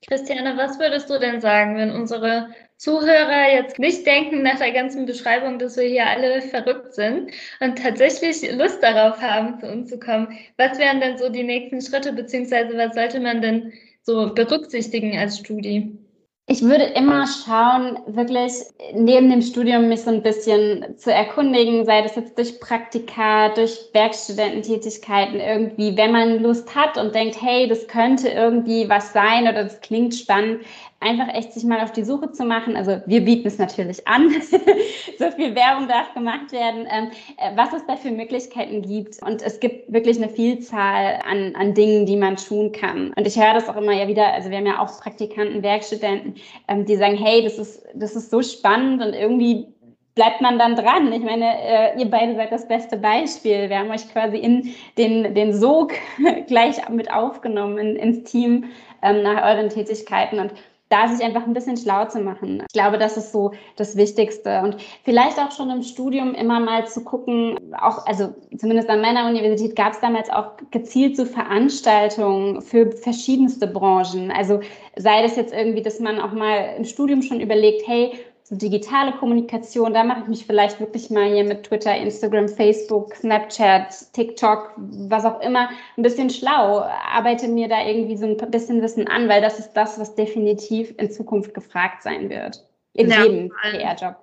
Christiane, 0.07 0.55
was 0.57 0.79
würdest 0.79 1.09
du 1.09 1.19
denn 1.19 1.41
sagen, 1.41 1.75
wenn 1.75 1.91
unsere 1.91 2.49
Zuhörer 2.77 3.51
jetzt 3.51 3.79
nicht 3.79 4.05
denken 4.05 4.41
nach 4.43 4.57
der 4.57 4.71
ganzen 4.71 5.05
Beschreibung, 5.05 5.59
dass 5.59 5.75
wir 5.77 5.83
hier 5.83 6.07
alle 6.07 6.41
verrückt 6.41 6.93
sind 6.93 7.31
und 7.59 7.77
tatsächlich 7.77 8.49
Lust 8.53 8.81
darauf 8.81 9.21
haben, 9.21 9.59
zu 9.59 9.67
uns 9.67 9.89
zu 9.89 9.99
kommen? 9.99 10.37
Was 10.57 10.79
wären 10.79 11.01
denn 11.01 11.17
so 11.17 11.29
die 11.29 11.43
nächsten 11.43 11.81
Schritte, 11.81 12.13
beziehungsweise 12.13 12.77
was 12.77 12.95
sollte 12.95 13.19
man 13.19 13.41
denn 13.41 13.73
so 14.01 14.33
berücksichtigen 14.33 15.17
als 15.17 15.39
Studie? 15.39 15.97
Ich 16.51 16.63
würde 16.63 16.85
immer 16.85 17.27
schauen, 17.27 17.99
wirklich 18.07 18.53
neben 18.95 19.29
dem 19.29 19.43
Studium 19.43 19.87
mich 19.87 20.01
so 20.01 20.09
ein 20.09 20.23
bisschen 20.23 20.97
zu 20.97 21.13
erkundigen, 21.13 21.85
sei 21.85 22.01
das 22.01 22.15
jetzt 22.15 22.35
durch 22.39 22.59
Praktika, 22.59 23.49
durch 23.49 23.77
Werkstudententätigkeiten 23.93 25.39
irgendwie, 25.39 25.95
wenn 25.95 26.11
man 26.11 26.41
Lust 26.41 26.73
hat 26.73 26.97
und 26.97 27.13
denkt, 27.13 27.39
hey, 27.39 27.67
das 27.67 27.87
könnte 27.87 28.29
irgendwie 28.29 28.89
was 28.89 29.13
sein 29.13 29.43
oder 29.43 29.65
das 29.65 29.79
klingt 29.81 30.15
spannend, 30.15 30.61
einfach 31.01 31.33
echt 31.33 31.53
sich 31.53 31.63
mal 31.63 31.79
auf 31.79 31.91
die 31.91 32.03
Suche 32.03 32.31
zu 32.31 32.43
machen. 32.43 32.75
Also 32.75 33.01
wir 33.05 33.21
bieten 33.21 33.47
es 33.47 33.57
natürlich 33.57 34.05
an. 34.07 34.29
so 35.19 35.31
viel 35.31 35.55
Werbung 35.55 35.87
darf 35.87 36.13
gemacht 36.13 36.51
werden, 36.51 36.87
ähm, 36.91 37.09
äh, 37.37 37.55
was 37.55 37.73
es 37.73 37.85
da 37.87 37.95
für 37.95 38.11
Möglichkeiten 38.11 38.81
gibt. 38.81 39.21
Und 39.21 39.41
es 39.41 39.59
gibt 39.59 39.91
wirklich 39.91 40.17
eine 40.17 40.29
Vielzahl 40.29 41.19
an, 41.25 41.55
an 41.55 41.73
Dingen, 41.73 42.05
die 42.05 42.17
man 42.17 42.35
tun 42.35 42.71
kann. 42.71 43.13
Und 43.15 43.25
ich 43.25 43.37
höre 43.37 43.53
das 43.53 43.69
auch 43.69 43.77
immer 43.77 43.93
ja 43.93 44.07
wieder, 44.07 44.33
also 44.33 44.49
wir 44.49 44.57
haben 44.57 44.65
ja 44.65 44.79
auch 44.79 44.99
Praktikanten, 44.99 45.63
Werkstudenten, 45.63 46.35
ähm, 46.67 46.85
die 46.85 46.97
sagen, 46.97 47.15
hey, 47.15 47.43
das 47.43 47.57
ist, 47.57 47.83
das 47.93 48.15
ist 48.15 48.29
so 48.29 48.41
spannend 48.41 49.01
und 49.01 49.13
irgendwie 49.13 49.67
bleibt 50.15 50.41
man 50.41 50.59
dann 50.59 50.75
dran. 50.75 51.13
Ich 51.13 51.23
meine, 51.23 51.45
äh, 51.45 51.97
ihr 51.97 52.09
beide 52.09 52.35
seid 52.35 52.51
das 52.51 52.67
beste 52.67 52.97
Beispiel. 52.97 53.69
Wir 53.69 53.79
haben 53.79 53.89
euch 53.89 54.11
quasi 54.11 54.37
in 54.37 54.73
den, 54.97 55.33
den 55.33 55.53
Sog 55.53 55.93
gleich 56.47 56.89
mit 56.89 57.09
aufgenommen 57.09 57.77
in, 57.77 57.95
ins 57.95 58.29
Team 58.29 58.65
ähm, 59.01 59.21
nach 59.23 59.41
euren 59.45 59.69
Tätigkeiten. 59.69 60.39
Und 60.39 60.53
da 60.89 61.07
sich 61.07 61.23
einfach 61.23 61.45
ein 61.45 61.53
bisschen 61.53 61.77
schlau 61.77 62.05
zu 62.05 62.19
machen. 62.19 62.63
Ich 62.67 62.73
glaube, 62.73 62.97
das 62.97 63.15
ist 63.15 63.31
so 63.31 63.51
das 63.75 63.95
Wichtigste. 63.95 64.61
Und 64.61 64.77
vielleicht 65.03 65.39
auch 65.39 65.51
schon 65.51 65.69
im 65.69 65.83
Studium 65.83 66.33
immer 66.33 66.59
mal 66.59 66.87
zu 66.87 67.03
gucken, 67.03 67.57
auch, 67.79 68.05
also 68.07 68.33
zumindest 68.57 68.89
an 68.89 69.01
meiner 69.01 69.27
Universität 69.27 69.75
gab 69.75 69.93
es 69.93 69.99
damals 69.99 70.29
auch 70.29 70.53
gezielt 70.71 71.15
so 71.15 71.25
Veranstaltungen 71.25 72.61
für 72.61 72.91
verschiedenste 72.91 73.67
Branchen. 73.67 74.31
Also 74.31 74.61
sei 74.97 75.21
das 75.21 75.35
jetzt 75.35 75.53
irgendwie, 75.53 75.83
dass 75.83 75.99
man 75.99 76.19
auch 76.19 76.33
mal 76.33 76.75
im 76.77 76.85
Studium 76.85 77.21
schon 77.21 77.39
überlegt, 77.39 77.87
hey, 77.87 78.11
so 78.49 78.55
digitale 78.55 79.11
Kommunikation, 79.11 79.93
da 79.93 80.03
mache 80.03 80.21
ich 80.21 80.27
mich 80.27 80.45
vielleicht 80.47 80.79
wirklich 80.79 81.11
mal 81.11 81.31
hier 81.31 81.43
mit 81.43 81.65
Twitter, 81.65 81.95
Instagram, 81.95 82.49
Facebook, 82.49 83.13
Snapchat, 83.13 84.11
TikTok, 84.13 84.71
was 84.75 85.23
auch 85.23 85.39
immer, 85.41 85.69
ein 85.97 86.01
bisschen 86.01 86.31
schlau, 86.31 86.79
arbeite 86.79 87.47
mir 87.47 87.67
da 87.67 87.85
irgendwie 87.85 88.17
so 88.17 88.25
ein 88.25 88.37
bisschen 88.49 88.81
Wissen 88.81 89.07
an, 89.07 89.29
weil 89.29 89.43
das 89.43 89.59
ist 89.59 89.73
das, 89.73 89.99
was 89.99 90.15
definitiv 90.15 90.95
in 90.97 91.11
Zukunft 91.11 91.53
gefragt 91.53 92.01
sein 92.01 92.31
wird. 92.31 92.65
In 92.93 93.11
ja, 93.11 93.23
jedem 93.23 93.51
PR-Job. 93.71 94.15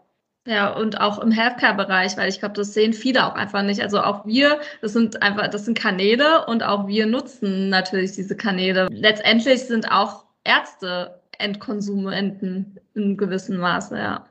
Ja, 0.45 0.73
und 0.73 1.01
auch 1.01 1.21
im 1.21 1.31
Healthcare-Bereich, 1.31 2.17
weil 2.17 2.29
ich 2.29 2.41
glaube, 2.41 2.55
das 2.55 2.75
sehen 2.75 2.95
viele 2.95 3.27
auch 3.27 3.37
einfach 3.37 3.63
nicht. 3.63 3.81
Also 3.81 4.01
auch 4.01 4.27
wir, 4.27 4.59
das 4.83 4.93
sind 4.93 5.23
einfach, 5.23 5.49
das 5.49 5.67
sind 5.67 5.79
Kanäle 5.79 6.47
und 6.47 6.65
auch 6.65 6.89
wir 6.89 7.07
nutzen 7.07 7.69
natürlich 7.69 8.13
diese 8.13 8.37
Kanäle. 8.37 8.89
Letztendlich 8.91 9.63
sind 9.63 9.91
auch 9.93 10.25
Ärzte 10.43 11.16
Endkonsumenten 11.39 12.81
in 12.95 13.17
gewissem 13.17 13.59
Maße, 13.59 13.97
ja. 13.97 14.27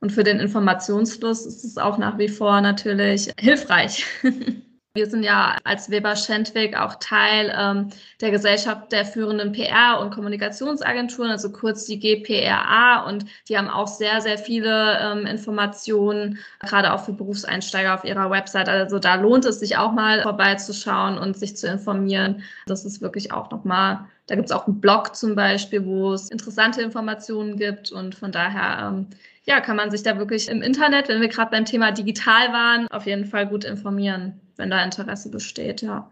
Und 0.00 0.10
für 0.10 0.24
den 0.24 0.40
Informationsfluss 0.40 1.46
ist 1.46 1.64
es 1.64 1.78
auch 1.78 1.96
nach 1.96 2.18
wie 2.18 2.28
vor 2.28 2.60
natürlich 2.60 3.32
hilfreich. 3.38 4.04
Wir 4.94 5.08
sind 5.08 5.22
ja 5.22 5.56
als 5.64 5.88
Weber 5.88 6.16
Schendwig 6.16 6.76
auch 6.76 6.96
Teil 6.96 7.50
ähm, 7.56 7.88
der 8.20 8.30
Gesellschaft 8.30 8.92
der 8.92 9.06
führenden 9.06 9.54
PR- 9.54 10.00
und 10.00 10.12
Kommunikationsagenturen, 10.12 11.30
also 11.30 11.50
kurz 11.50 11.86
die 11.86 11.98
GPRA. 11.98 13.06
Und 13.06 13.24
die 13.48 13.56
haben 13.56 13.70
auch 13.70 13.86
sehr, 13.86 14.20
sehr 14.20 14.36
viele 14.36 14.98
ähm, 15.00 15.24
Informationen, 15.24 16.38
gerade 16.60 16.92
auch 16.92 17.06
für 17.06 17.14
Berufseinsteiger 17.14 17.94
auf 17.94 18.04
ihrer 18.04 18.28
Website. 18.28 18.68
Also 18.68 18.98
da 18.98 19.14
lohnt 19.14 19.46
es 19.46 19.60
sich 19.60 19.78
auch 19.78 19.92
mal 19.92 20.20
vorbeizuschauen 20.24 21.16
und 21.16 21.38
sich 21.38 21.56
zu 21.56 21.68
informieren. 21.68 22.42
Das 22.66 22.84
ist 22.84 23.00
wirklich 23.00 23.32
auch 23.32 23.50
nochmal 23.50 24.04
da 24.32 24.36
gibt 24.36 24.48
es 24.48 24.56
auch 24.56 24.66
einen 24.66 24.80
Blog 24.80 25.14
zum 25.14 25.34
Beispiel, 25.34 25.84
wo 25.84 26.14
es 26.14 26.30
interessante 26.30 26.80
Informationen 26.80 27.58
gibt 27.58 27.92
und 27.92 28.14
von 28.14 28.32
daher 28.32 28.88
ähm, 28.88 29.08
ja, 29.44 29.60
kann 29.60 29.76
man 29.76 29.90
sich 29.90 30.02
da 30.02 30.16
wirklich 30.16 30.48
im 30.48 30.62
Internet, 30.62 31.10
wenn 31.10 31.20
wir 31.20 31.28
gerade 31.28 31.50
beim 31.50 31.66
Thema 31.66 31.92
digital 31.92 32.50
waren, 32.50 32.88
auf 32.88 33.04
jeden 33.04 33.26
Fall 33.26 33.46
gut 33.46 33.64
informieren, 33.64 34.40
wenn 34.56 34.70
da 34.70 34.82
Interesse 34.82 35.30
besteht, 35.30 35.82
ja. 35.82 36.10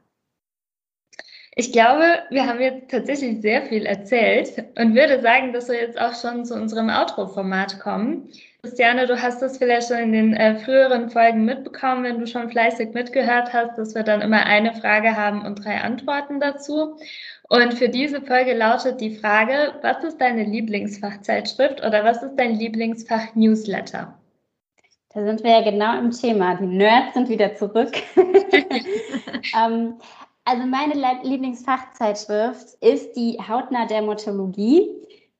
Ich 1.57 1.73
glaube, 1.73 2.05
wir 2.29 2.47
haben 2.47 2.61
jetzt 2.61 2.91
tatsächlich 2.91 3.41
sehr 3.41 3.63
viel 3.63 3.87
erzählt 3.87 4.65
und 4.79 4.95
würde 4.95 5.23
sagen, 5.23 5.55
dass 5.55 5.69
wir 5.69 5.81
jetzt 5.81 5.99
auch 5.99 6.15
schon 6.15 6.45
zu 6.45 6.55
unserem 6.55 6.91
Outro-Format 6.91 7.81
kommen. 7.81 8.29
Christiane, 8.63 9.07
du 9.07 9.21
hast 9.21 9.41
das 9.41 9.57
vielleicht 9.57 9.89
schon 9.89 9.99
in 9.99 10.13
den 10.13 10.35
äh, 10.35 10.59
früheren 10.59 11.09
Folgen 11.09 11.47
mitbekommen, 11.47 12.05
wenn 12.05 12.21
du 12.21 12.27
schon 12.27 12.51
fleißig 12.51 12.91
mitgehört 12.93 13.55
hast, 13.55 13.79
dass 13.79 13.95
wir 13.95 14.03
dann 14.03 14.21
immer 14.21 14.45
eine 14.45 14.75
Frage 14.75 15.17
haben 15.17 15.47
und 15.47 15.65
drei 15.65 15.81
Antworten 15.81 16.41
dazu. 16.41 16.99
Und 17.53 17.75
für 17.75 17.89
diese 17.89 18.23
Folge 18.23 18.55
lautet 18.55 19.01
die 19.01 19.17
Frage, 19.17 19.75
was 19.83 20.05
ist 20.05 20.21
deine 20.21 20.45
Lieblingsfachzeitschrift 20.45 21.85
oder 21.85 22.05
was 22.05 22.23
ist 22.23 22.37
dein 22.37 22.55
Lieblingsfach-Newsletter? 22.55 24.15
Da 25.13 25.25
sind 25.25 25.43
wir 25.43 25.51
ja 25.51 25.63
genau 25.69 25.99
im 25.99 26.13
Thema. 26.13 26.55
Die 26.55 26.67
Nerds 26.67 27.15
sind 27.15 27.29
wieder 27.29 27.57
zurück. 27.57 27.91
ähm, 29.59 29.95
also 30.45 30.65
meine 30.65 30.95
Lieblingsfachzeitschrift 31.25 32.75
ist 32.81 33.17
die 33.17 33.37
Hautnah 33.49 33.87
Dermatologie. 33.87 34.89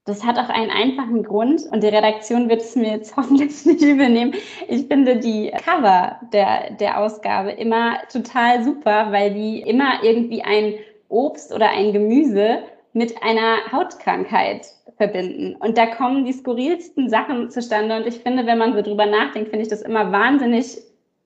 Das 0.05 0.25
hat 0.25 0.37
auch 0.37 0.49
einen 0.49 0.73
einfachen 0.73 1.23
Grund 1.23 1.63
und 1.71 1.85
die 1.85 1.89
Redaktion 1.89 2.49
wird 2.49 2.63
es 2.63 2.75
mir 2.75 2.97
jetzt 2.97 3.17
hoffentlich 3.17 3.65
nicht 3.65 3.83
übernehmen. 3.83 4.35
Ich 4.67 4.89
finde 4.89 5.21
die 5.21 5.53
Cover 5.65 6.19
der, 6.33 6.73
der 6.73 6.99
Ausgabe 6.99 7.53
immer 7.53 7.99
total 8.13 8.65
super, 8.65 9.13
weil 9.13 9.33
die 9.33 9.61
immer 9.61 10.03
irgendwie 10.03 10.43
ein 10.43 10.75
Obst 11.11 11.53
oder 11.53 11.71
ein 11.71 11.93
Gemüse 11.93 12.61
mit 12.93 13.23
einer 13.23 13.71
Hautkrankheit 13.71 14.67
verbinden. 14.97 15.57
Und 15.57 15.79
da 15.79 15.87
kommen 15.87 16.25
die 16.25 16.33
skurrilsten 16.33 17.09
Sachen 17.09 17.51
zustande. 17.51 17.97
Und 17.97 18.07
ich 18.07 18.21
finde, 18.21 18.47
wenn 18.47 18.59
man 18.59 18.75
so 18.75 18.83
drüber 18.83 19.07
nachdenkt, 19.07 19.51
finde 19.51 19.63
ich 19.63 19.69
das 19.69 19.83
immer 19.83 20.13
wahnsinnig 20.13 20.79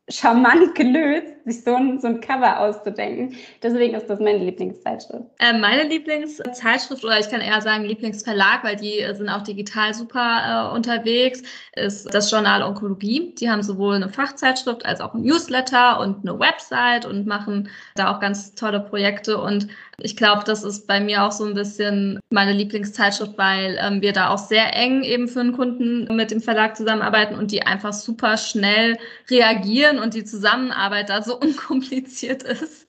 charmant 0.09 0.75
gelöst. 0.75 1.34
Sich 1.44 1.62
so 1.62 1.74
ein, 1.74 2.00
so 2.00 2.09
ein 2.09 2.20
Cover 2.20 2.61
auszudenken. 2.61 3.37
Deswegen 3.62 3.94
ist 3.94 4.09
das 4.09 4.18
meine 4.18 4.38
Lieblingszeitschrift. 4.38 5.24
Äh, 5.38 5.59
meine 5.59 5.85
Lieblingszeitschrift 5.85 7.04
oder 7.04 7.18
ich 7.18 7.28
kann 7.28 7.40
eher 7.40 7.61
sagen 7.61 7.85
Lieblingsverlag, 7.85 8.64
weil 8.64 8.76
die 8.76 9.04
sind 9.12 9.28
auch 9.28 9.42
digital 9.42 9.94
super 9.94 10.70
äh, 10.72 10.74
unterwegs, 10.74 11.42
ist 11.74 12.12
das 12.14 12.30
Journal 12.30 12.62
Onkologie. 12.62 13.35
Die 13.38 13.50
haben 13.50 13.62
sowohl 13.62 13.96
eine 13.96 14.09
Fachzeitschrift 14.09 14.87
als 14.87 15.00
auch 15.00 15.14
ein 15.14 15.22
Newsletter 15.22 16.00
und 16.00 16.26
eine 16.26 16.38
Website 16.38 17.04
und 17.04 17.26
machen 17.26 17.68
da 17.94 18.14
auch 18.14 18.20
ganz 18.20 18.54
tolle 18.54 18.80
Projekte. 18.80 19.38
Und 19.38 19.68
ich 19.98 20.16
glaube, 20.16 20.42
das 20.44 20.64
ist 20.64 20.87
bei 20.87 21.00
mir 21.00 21.24
auch 21.24 21.33
so 21.33 21.44
ein 21.44 21.54
bisschen 21.54 22.18
meine 22.30 22.52
Lieblingszeitschrift, 22.52 23.37
weil 23.38 23.78
ähm, 23.80 24.00
wir 24.02 24.12
da 24.12 24.30
auch 24.30 24.38
sehr 24.38 24.74
eng 24.74 25.02
eben 25.02 25.28
für 25.28 25.40
einen 25.40 25.52
Kunden 25.52 26.14
mit 26.16 26.30
dem 26.30 26.40
Verlag 26.40 26.76
zusammenarbeiten 26.76 27.37
und 27.37 27.50
die 27.50 27.62
einfach 27.62 27.92
super 27.92 28.37
schnell 28.37 28.98
reagieren 29.30 29.98
und 29.98 30.14
die 30.14 30.24
Zusammenarbeit 30.24 31.11
da 31.11 31.22
so 31.22 31.34
unkompliziert 31.40 32.42
ist. 32.42 32.88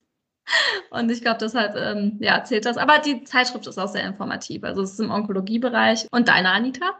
Und 0.91 1.11
ich 1.11 1.21
glaube, 1.21 1.39
deshalb 1.41 1.75
ähm, 1.75 2.17
ja, 2.19 2.43
zählt 2.43 2.65
das. 2.65 2.77
Aber 2.77 2.99
die 2.99 3.23
Zeitschrift 3.23 3.65
ist 3.67 3.79
auch 3.79 3.87
sehr 3.87 4.05
informativ. 4.05 4.63
Also 4.63 4.83
es 4.83 4.93
ist 4.93 4.99
im 4.99 5.11
Onkologiebereich. 5.11 6.07
Und 6.11 6.27
deine, 6.27 6.51
Anita? 6.51 6.93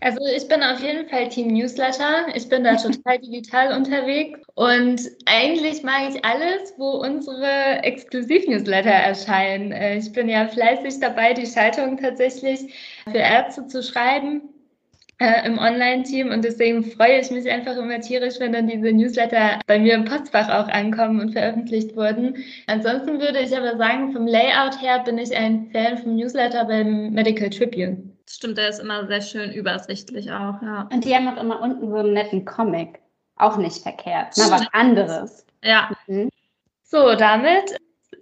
Also 0.00 0.20
ich 0.34 0.46
bin 0.46 0.62
auf 0.62 0.80
jeden 0.80 1.08
Fall 1.08 1.28
Team 1.28 1.48
Newsletter. 1.48 2.26
Ich 2.34 2.48
bin 2.48 2.64
da 2.64 2.76
total 2.76 3.18
digital 3.18 3.76
unterwegs 3.76 4.40
und 4.54 5.00
eigentlich 5.26 5.82
mag 5.82 6.10
ich 6.10 6.24
alles, 6.24 6.74
wo 6.78 6.90
unsere 6.90 7.82
Exklusiv-Newsletter 7.82 8.90
erscheinen. 8.90 9.72
Äh, 9.72 9.98
ich 9.98 10.12
bin 10.12 10.28
ja 10.28 10.46
fleißig 10.46 11.00
dabei, 11.00 11.34
die 11.34 11.46
Schaltung 11.46 11.98
tatsächlich 11.98 12.72
für 13.10 13.18
Ärzte 13.18 13.66
zu 13.66 13.82
schreiben 13.82 14.53
äh, 15.18 15.46
im 15.46 15.58
Online-Team 15.58 16.30
und 16.30 16.44
deswegen 16.44 16.84
freue 16.84 17.20
ich 17.20 17.30
mich 17.30 17.50
einfach 17.50 17.76
immer 17.76 18.00
tierisch, 18.00 18.40
wenn 18.40 18.52
dann 18.52 18.66
diese 18.66 18.92
Newsletter 18.92 19.60
bei 19.66 19.78
mir 19.78 19.94
im 19.94 20.04
Postfach 20.04 20.48
auch 20.48 20.68
ankommen 20.68 21.20
und 21.20 21.32
veröffentlicht 21.32 21.96
wurden. 21.96 22.36
Ansonsten 22.66 23.20
würde 23.20 23.40
ich 23.40 23.56
aber 23.56 23.76
sagen, 23.76 24.12
vom 24.12 24.26
Layout 24.26 24.80
her 24.80 25.02
bin 25.04 25.18
ich 25.18 25.36
ein 25.36 25.70
Fan 25.72 25.98
vom 25.98 26.16
Newsletter 26.16 26.64
beim 26.64 27.10
Medical 27.10 27.50
Tribune. 27.50 28.10
Stimmt, 28.28 28.58
der 28.58 28.70
ist 28.70 28.80
immer 28.80 29.06
sehr 29.06 29.20
schön 29.20 29.52
übersichtlich 29.52 30.30
auch, 30.32 30.60
ja. 30.62 30.88
Und 30.92 31.04
die 31.04 31.14
haben 31.14 31.28
auch 31.28 31.40
immer 31.40 31.60
unten 31.60 31.90
so 31.90 31.96
einen 31.96 32.14
netten 32.14 32.44
Comic. 32.44 33.00
Auch 33.36 33.56
nicht 33.56 33.82
verkehrt, 33.82 34.36
ne? 34.36 34.44
was 34.48 34.66
anderes. 34.72 35.44
Ja. 35.62 35.90
Mhm. 36.06 36.30
So, 36.82 37.14
damit 37.16 37.76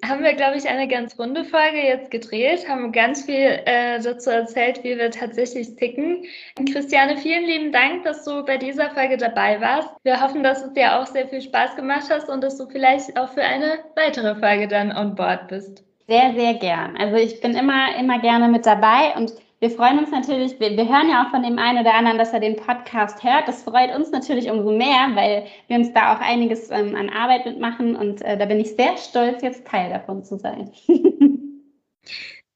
haben 0.07 0.23
wir, 0.23 0.35
glaube 0.35 0.57
ich, 0.57 0.69
eine 0.69 0.89
ganz 0.89 1.19
runde 1.19 1.45
Folge 1.45 1.79
jetzt 1.79 2.11
gedreht, 2.11 2.69
haben 2.69 2.91
ganz 2.93 3.25
viel 3.25 3.61
äh, 3.65 4.01
dazu 4.01 4.31
erzählt, 4.31 4.83
wie 4.83 4.99
wir 4.99 5.11
tatsächlich 5.11 5.77
ticken. 5.77 6.25
Christiane, 6.73 7.17
vielen 7.19 7.45
lieben 7.45 7.73
Dank, 7.73 8.05
dass 8.05 8.25
du 8.25 8.45
bei 8.45 8.57
dieser 8.57 8.91
Folge 8.91 9.17
dabei 9.17 9.61
warst. 9.61 9.89
Wir 10.03 10.21
hoffen, 10.21 10.43
dass 10.43 10.65
es 10.65 10.73
dir 10.73 10.99
auch 10.99 11.07
sehr 11.07 11.29
viel 11.29 11.41
Spaß 11.41 11.77
gemacht 11.77 12.07
hast 12.11 12.29
und 12.29 12.43
dass 12.43 12.59
du 12.59 12.67
vielleicht 12.69 13.17
auch 13.17 13.29
für 13.29 13.43
eine 13.43 13.79
weitere 13.95 14.35
Folge 14.35 14.67
dann 14.67 14.91
on 14.97 15.15
board 15.15 15.49
bist. 15.49 15.85
Sehr, 16.09 16.33
sehr 16.35 16.55
gern. 16.55 16.97
Also 16.97 17.17
ich 17.17 17.41
bin 17.41 17.55
immer, 17.55 17.97
immer 17.97 18.19
gerne 18.19 18.49
mit 18.49 18.67
dabei 18.67 19.15
und 19.17 19.33
wir 19.63 19.71
freuen 19.71 20.01
uns 20.01 20.11
natürlich, 20.11 20.59
wir, 20.59 20.77
wir, 20.77 20.89
hören 20.89 21.09
ja 21.09 21.25
auch 21.25 21.31
von 21.31 21.45
dem 21.45 21.57
einen 21.57 21.79
oder 21.79 21.95
anderen, 21.95 22.19
dass 22.19 22.33
er 22.33 22.41
den 22.41 22.57
Podcast 22.57 23.23
hört. 23.23 23.47
Das 23.47 23.63
freut 23.63 23.95
uns 23.95 24.11
natürlich 24.11 24.51
umso 24.51 24.73
mehr, 24.73 25.13
weil 25.15 25.47
wir 25.69 25.77
uns 25.77 25.93
da 25.93 26.17
auch 26.17 26.21
einiges 26.21 26.69
ähm, 26.73 26.97
an 26.97 27.09
Arbeit 27.09 27.47
mitmachen 27.47 27.95
und 27.95 28.23
äh, 28.23 28.37
da 28.37 28.47
bin 28.47 28.59
ich 28.59 28.75
sehr 28.75 28.97
stolz, 28.97 29.41
jetzt 29.41 29.65
Teil 29.65 29.91
davon 29.91 30.25
zu 30.25 30.37
sein. 30.37 30.73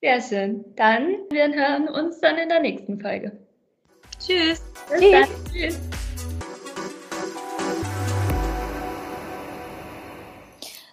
sehr 0.01 0.21
schön. 0.21 0.65
Dann, 0.75 1.15
wir 1.31 1.55
hören 1.55 1.89
uns 1.89 2.19
dann 2.19 2.39
in 2.39 2.49
der 2.49 2.61
nächsten 2.61 3.01
Folge. 3.01 3.39
Tschüss. 4.19 4.61
Bis 4.91 5.01
Tschüss. 5.01 5.13
Dann. 5.13 5.53
Tschüss. 5.53 6.06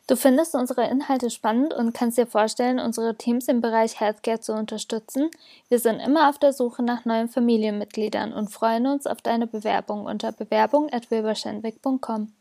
Du 0.05 0.17
findest 0.17 0.53
unsere 0.53 0.85
Inhalte 0.89 1.29
spannend 1.29 1.73
und 1.73 1.93
kannst 1.93 2.17
dir 2.17 2.27
vorstellen, 2.27 2.79
unsere 2.79 3.15
Teams 3.15 3.47
im 3.47 3.61
Bereich 3.61 4.01
Healthcare 4.01 4.41
zu 4.41 4.53
unterstützen? 4.53 5.31
Wir 5.69 5.79
sind 5.79 6.01
immer 6.01 6.29
auf 6.29 6.37
der 6.37 6.51
Suche 6.51 6.83
nach 6.83 7.05
neuen 7.05 7.29
Familienmitgliedern 7.29 8.33
und 8.33 8.51
freuen 8.51 8.87
uns 8.87 9.07
auf 9.07 9.21
deine 9.21 9.47
Bewerbung 9.47 10.05
unter 10.05 10.33
bewerbung.wilberschenwick.com. 10.33 12.33